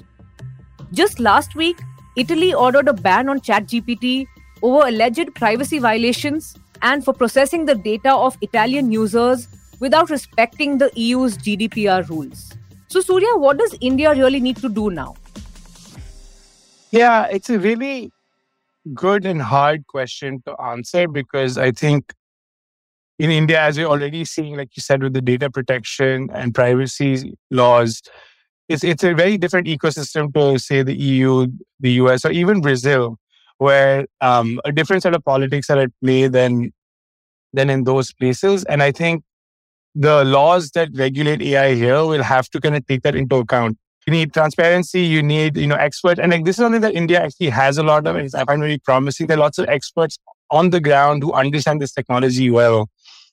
Just 0.92 1.20
last 1.20 1.54
week, 1.54 1.80
Italy 2.16 2.54
ordered 2.54 2.88
a 2.88 2.92
ban 2.92 3.28
on 3.28 3.40
ChatGPT 3.40 4.26
over 4.62 4.86
alleged 4.88 5.34
privacy 5.34 5.78
violations 5.78 6.56
and 6.82 7.04
for 7.04 7.12
processing 7.12 7.66
the 7.66 7.74
data 7.74 8.12
of 8.12 8.36
Italian 8.40 8.90
users 8.92 9.48
without 9.80 10.10
respecting 10.10 10.78
the 10.78 10.90
EU's 10.94 11.36
GDPR 11.36 12.08
rules. 12.08 12.52
So, 12.88 13.00
Surya, 13.00 13.36
what 13.36 13.58
does 13.58 13.74
India 13.80 14.14
really 14.14 14.40
need 14.40 14.56
to 14.58 14.68
do 14.68 14.90
now? 14.90 15.14
Yeah, 16.90 17.26
it's 17.26 17.48
a 17.48 17.58
really 17.58 18.12
good 18.94 19.24
and 19.24 19.40
hard 19.40 19.86
question 19.86 20.42
to 20.46 20.60
answer 20.60 21.08
because 21.08 21.56
I 21.56 21.70
think 21.70 22.12
in 23.18 23.30
India, 23.30 23.60
as 23.60 23.78
we're 23.78 23.86
already 23.86 24.24
seeing, 24.24 24.56
like 24.56 24.76
you 24.76 24.82
said, 24.82 25.02
with 25.02 25.14
the 25.14 25.20
data 25.20 25.50
protection 25.50 26.28
and 26.34 26.54
privacy 26.54 27.34
laws, 27.50 28.02
it's, 28.68 28.84
it's 28.84 29.04
a 29.04 29.14
very 29.14 29.38
different 29.38 29.66
ecosystem 29.66 30.32
to, 30.34 30.58
say, 30.58 30.82
the 30.82 30.94
EU, 30.94 31.46
the 31.80 31.92
US, 31.92 32.24
or 32.24 32.30
even 32.30 32.60
Brazil, 32.60 33.18
where 33.62 34.06
um, 34.20 34.60
a 34.64 34.72
different 34.72 35.04
set 35.04 35.14
of 35.14 35.24
politics 35.24 35.70
are 35.70 35.78
at 35.78 35.90
play 36.02 36.26
than 36.26 36.72
than 37.52 37.70
in 37.70 37.84
those 37.84 38.12
places. 38.12 38.64
And 38.64 38.82
I 38.82 38.90
think 38.90 39.22
the 39.94 40.24
laws 40.24 40.70
that 40.70 40.88
regulate 40.94 41.42
AI 41.42 41.74
here 41.74 42.04
will 42.04 42.22
have 42.22 42.48
to 42.50 42.60
kind 42.60 42.74
of 42.74 42.86
take 42.86 43.02
that 43.02 43.14
into 43.14 43.36
account. 43.36 43.78
You 44.06 44.12
need 44.12 44.32
transparency, 44.32 45.02
you 45.02 45.22
need, 45.22 45.56
you 45.56 45.68
know, 45.68 45.76
experts. 45.76 46.18
And 46.18 46.32
like 46.32 46.44
this 46.44 46.56
is 46.58 46.62
something 46.64 46.80
that 46.80 46.94
India 46.94 47.22
actually 47.22 47.50
has 47.50 47.78
a 47.78 47.84
lot 47.84 48.06
of. 48.06 48.16
And 48.16 48.28
I 48.34 48.44
find 48.44 48.60
very 48.60 48.78
promising. 48.78 49.28
There 49.28 49.36
are 49.36 49.46
lots 49.46 49.58
of 49.58 49.68
experts 49.68 50.18
on 50.50 50.70
the 50.70 50.80
ground 50.80 51.22
who 51.22 51.32
understand 51.32 51.80
this 51.80 51.92
technology 51.92 52.50
well. 52.50 52.88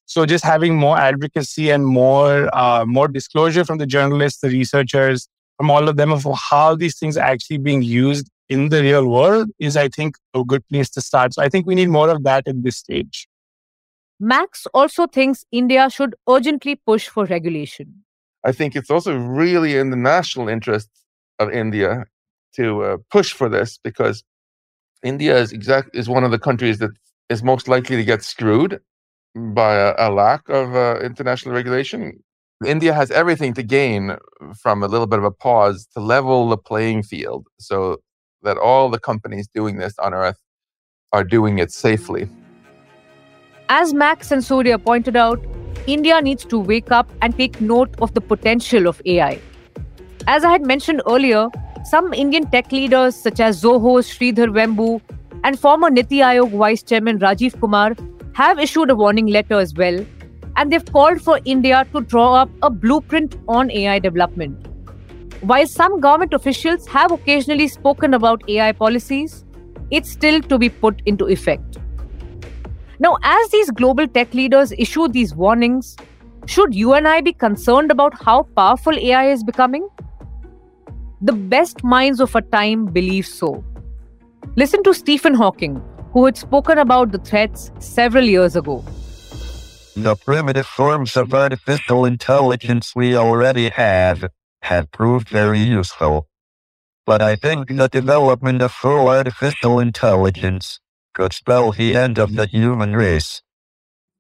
So 0.05 0.25
just 0.25 0.43
having 0.43 0.75
more 0.75 0.97
advocacy 0.97 1.69
and 1.71 1.85
more 1.85 2.55
uh, 2.55 2.85
more 2.85 3.07
disclosure 3.07 3.63
from 3.65 3.79
the 3.79 3.87
journalists, 3.87 4.41
the 4.41 4.49
researchers, 4.49 5.27
from 5.57 5.71
all 5.71 5.89
of 5.89 5.97
them 5.97 6.11
of 6.11 6.27
how 6.49 6.75
these 6.75 6.99
things 6.99 7.17
are 7.17 7.29
actually 7.35 7.57
being 7.57 7.81
used 7.81 8.29
in 8.49 8.69
the 8.69 8.81
real 8.81 9.07
world 9.07 9.49
is, 9.59 9.77
I 9.77 9.87
think, 9.87 10.17
a 10.33 10.43
good 10.43 10.67
place 10.67 10.89
to 10.91 11.01
start. 11.01 11.33
So 11.33 11.41
I 11.41 11.49
think 11.49 11.65
we 11.65 11.75
need 11.75 11.89
more 11.89 12.09
of 12.09 12.23
that 12.23 12.47
at 12.47 12.63
this 12.63 12.77
stage. 12.77 13.27
Max 14.19 14.67
also 14.73 15.07
thinks 15.07 15.45
India 15.51 15.89
should 15.89 16.15
urgently 16.27 16.75
push 16.75 17.07
for 17.07 17.25
regulation. 17.25 18.03
I 18.43 18.51
think 18.51 18.75
it's 18.75 18.89
also 18.89 19.15
really 19.15 19.77
in 19.77 19.91
the 19.91 19.95
national 19.95 20.49
interest 20.49 20.89
of 21.39 21.51
India 21.51 22.05
to 22.55 22.83
uh, 22.83 22.97
push 23.11 23.31
for 23.31 23.47
this 23.47 23.79
because 23.83 24.23
India 25.03 25.37
is 25.37 25.51
exact 25.53 25.95
is 25.95 26.09
one 26.09 26.23
of 26.23 26.31
the 26.31 26.39
countries 26.39 26.79
that 26.79 26.91
is 27.29 27.43
most 27.43 27.67
likely 27.67 27.95
to 27.95 28.03
get 28.03 28.23
screwed 28.23 28.81
by 29.35 29.75
a, 29.75 29.93
a 29.97 30.09
lack 30.09 30.47
of 30.49 30.75
uh, 30.75 30.99
international 31.01 31.55
regulation. 31.55 32.21
India 32.65 32.93
has 32.93 33.09
everything 33.11 33.53
to 33.53 33.63
gain 33.63 34.17
from 34.61 34.83
a 34.83 34.87
little 34.87 35.07
bit 35.07 35.19
of 35.19 35.25
a 35.25 35.31
pause 35.31 35.87
to 35.93 36.01
level 36.01 36.49
the 36.49 36.57
playing 36.57 37.03
field 37.03 37.47
so 37.57 37.97
that 38.43 38.57
all 38.57 38.89
the 38.89 38.99
companies 38.99 39.47
doing 39.53 39.77
this 39.77 39.97
on 39.99 40.13
Earth 40.13 40.37
are 41.11 41.23
doing 41.23 41.59
it 41.59 41.71
safely. 41.71 42.29
As 43.69 43.93
Max 43.93 44.31
and 44.31 44.43
Surya 44.43 44.79
pointed 44.79 45.15
out, 45.15 45.39
India 45.87 46.21
needs 46.21 46.45
to 46.45 46.59
wake 46.59 46.91
up 46.91 47.09
and 47.21 47.35
take 47.35 47.59
note 47.61 47.93
of 48.01 48.13
the 48.13 48.21
potential 48.21 48.87
of 48.87 49.01
AI. 49.05 49.39
As 50.27 50.43
I 50.43 50.51
had 50.51 50.65
mentioned 50.65 51.01
earlier, 51.07 51.47
some 51.83 52.13
Indian 52.13 52.49
tech 52.51 52.71
leaders 52.71 53.15
such 53.15 53.39
as 53.39 53.61
Zoho's 53.61 54.07
Sridhar 54.07 54.49
Vembu 54.57 55.01
and 55.43 55.59
former 55.59 55.89
Niti 55.89 56.17
Aayog 56.17 56.51
Vice 56.51 56.83
Chairman 56.83 57.19
Rajiv 57.19 57.59
Kumar 57.59 57.95
have 58.33 58.59
issued 58.59 58.89
a 58.89 58.95
warning 58.95 59.27
letter 59.27 59.59
as 59.59 59.73
well, 59.73 60.05
and 60.55 60.71
they've 60.71 60.85
called 60.85 61.21
for 61.21 61.39
India 61.45 61.85
to 61.93 62.01
draw 62.01 62.35
up 62.35 62.49
a 62.61 62.69
blueprint 62.69 63.37
on 63.47 63.71
AI 63.71 63.99
development. 63.99 64.68
While 65.41 65.67
some 65.67 66.01
government 66.01 66.33
officials 66.33 66.85
have 66.87 67.11
occasionally 67.11 67.69
spoken 67.69 68.13
about 68.13 68.43
AI 68.49 68.73
policies, 68.73 69.45
it's 69.89 70.09
still 70.11 70.41
to 70.41 70.57
be 70.57 70.67
put 70.67 71.01
into 71.05 71.27
effect. 71.27 71.77
Now, 72.99 73.17
as 73.23 73.49
these 73.49 73.71
global 73.71 74.05
tech 74.05 74.33
leaders 74.33 74.73
issue 74.73 75.07
these 75.07 75.33
warnings, 75.33 75.95
should 76.45 76.75
you 76.75 76.93
and 76.93 77.07
I 77.07 77.21
be 77.21 77.31
concerned 77.31 77.89
about 77.89 78.21
how 78.21 78.43
powerful 78.57 78.93
AI 78.99 79.31
is 79.31 79.41
becoming? 79.45 79.87
The 81.21 81.31
best 81.31 81.85
minds 81.85 82.19
of 82.19 82.35
our 82.35 82.41
time 82.41 82.85
believe 82.87 83.25
so. 83.25 83.63
Listen 84.57 84.83
to 84.83 84.93
Stephen 84.93 85.33
Hawking, 85.33 85.81
who 86.11 86.25
had 86.25 86.35
spoken 86.35 86.79
about 86.79 87.13
the 87.13 87.17
threats 87.19 87.71
several 87.79 88.25
years 88.25 88.57
ago. 88.57 88.83
The 89.95 90.17
primitive 90.17 90.65
forms 90.65 91.15
of 91.15 91.33
artificial 91.33 92.03
intelligence 92.03 92.93
we 92.93 93.15
already 93.15 93.69
have 93.69 94.29
have 94.63 94.91
proved 94.91 95.29
very 95.29 95.59
useful. 95.59 96.27
But 97.05 97.21
I 97.21 97.35
think 97.35 97.67
the 97.69 97.87
development 97.87 98.61
of 98.61 98.71
full 98.71 99.09
artificial 99.09 99.79
intelligence 99.79 100.79
could 101.13 101.33
spell 101.33 101.71
the 101.71 101.95
end 101.95 102.17
of 102.17 102.35
the 102.35 102.45
human 102.45 102.95
race. 102.95 103.41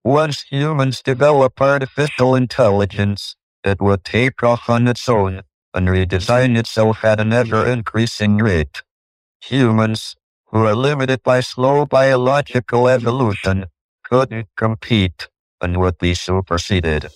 Once 0.03 0.43
humans 0.43 1.01
develop 1.01 1.61
artificial 1.61 2.35
intelligence, 2.35 3.35
it 3.63 3.81
would 3.81 4.03
take 4.03 4.41
off 4.41 4.69
on 4.69 4.87
its 4.87 5.07
own 5.07 5.43
and 5.73 5.87
redesign 5.87 6.57
itself 6.57 7.03
at 7.03 7.19
an 7.19 7.31
ever 7.33 7.67
increasing 7.67 8.37
rate. 8.37 8.81
Humans, 9.41 10.15
who 10.47 10.65
are 10.65 10.75
limited 10.75 11.21
by 11.21 11.41
slow 11.41 11.85
biological 11.85 12.87
evolution, 12.87 13.67
couldn't 14.03 14.47
compete 14.57 15.27
and 15.61 15.77
would 15.77 15.97
be 15.99 16.13
superseded. 16.13 17.09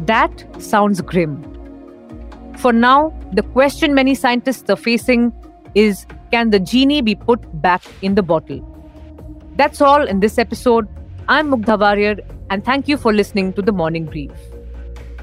That 0.00 0.44
sounds 0.62 1.00
grim. 1.00 1.42
For 2.58 2.72
now, 2.72 3.12
the 3.32 3.42
question 3.42 3.94
many 3.94 4.14
scientists 4.14 4.68
are 4.68 4.76
facing 4.76 5.32
is 5.74 6.06
can 6.30 6.50
the 6.50 6.58
genie 6.58 7.00
be 7.00 7.14
put 7.14 7.40
back 7.62 7.82
in 8.02 8.14
the 8.14 8.22
bottle? 8.22 8.60
That's 9.56 9.80
all 9.80 10.06
in 10.06 10.20
this 10.20 10.38
episode. 10.38 10.88
I'm 11.28 11.50
Mugdha 11.50 11.78
Variyar, 11.78 12.20
and 12.50 12.64
thank 12.64 12.88
you 12.88 12.96
for 12.96 13.12
listening 13.12 13.52
to 13.52 13.62
the 13.62 13.72
Morning 13.72 14.04
Brief. 14.04 14.32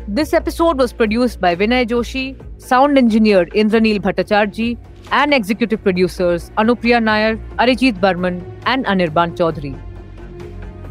This 0.07 0.33
episode 0.33 0.77
was 0.77 0.93
produced 0.93 1.39
by 1.39 1.55
Vinay 1.55 1.85
Joshi, 1.85 2.35
sound 2.61 2.97
engineer 2.97 3.45
Indranil 3.47 3.99
Bhattacharjee, 3.99 4.77
and 5.11 5.33
executive 5.33 5.83
producers 5.83 6.49
Anupriya 6.57 7.03
Nair, 7.03 7.37
Arijit 7.59 7.99
Barman, 7.99 8.41
and 8.65 8.85
Anirban 8.85 9.35
Chaudhary. 9.35 9.79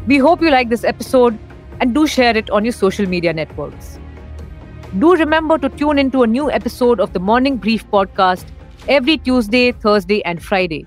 We 0.07 0.17
hope 0.17 0.41
you 0.41 0.51
like 0.51 0.69
this 0.69 0.83
episode 0.83 1.37
and 1.81 1.95
do 1.95 2.07
share 2.07 2.37
it 2.37 2.49
on 2.51 2.63
your 2.63 2.71
social 2.71 3.07
media 3.07 3.33
networks. 3.33 3.99
Do 4.99 5.15
remember 5.15 5.57
to 5.57 5.69
tune 5.69 5.97
into 5.97 6.21
a 6.23 6.27
new 6.27 6.49
episode 6.51 6.99
of 6.99 7.13
the 7.13 7.19
Morning 7.19 7.57
Brief 7.57 7.85
podcast 7.89 8.45
every 8.87 9.17
Tuesday, 9.17 9.71
Thursday, 9.71 10.23
and 10.23 10.43
Friday. 10.43 10.85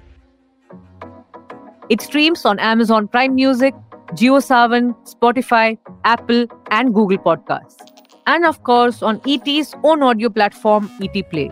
It 1.88 2.00
streams 2.00 2.44
on 2.44 2.58
Amazon 2.58 3.08
Prime 3.08 3.34
Music, 3.34 3.74
JioSaavn, 4.12 4.94
Spotify, 5.04 5.76
Apple, 6.04 6.46
and 6.70 6.94
Google 6.94 7.18
Podcasts. 7.18 7.76
And 8.26 8.46
of 8.46 8.62
course, 8.62 9.02
on 9.02 9.20
ET's 9.26 9.74
own 9.82 10.02
audio 10.02 10.28
platform, 10.30 10.90
ET 11.02 11.30
Play. 11.30 11.50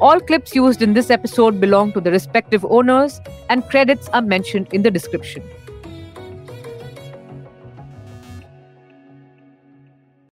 All 0.00 0.18
clips 0.18 0.54
used 0.54 0.82
in 0.82 0.94
this 0.94 1.10
episode 1.10 1.60
belong 1.60 1.92
to 1.92 2.00
the 2.00 2.10
respective 2.10 2.64
owners, 2.64 3.20
and 3.48 3.64
credits 3.68 4.08
are 4.08 4.22
mentioned 4.22 4.68
in 4.72 4.82
the 4.82 4.90
description. 4.90 5.42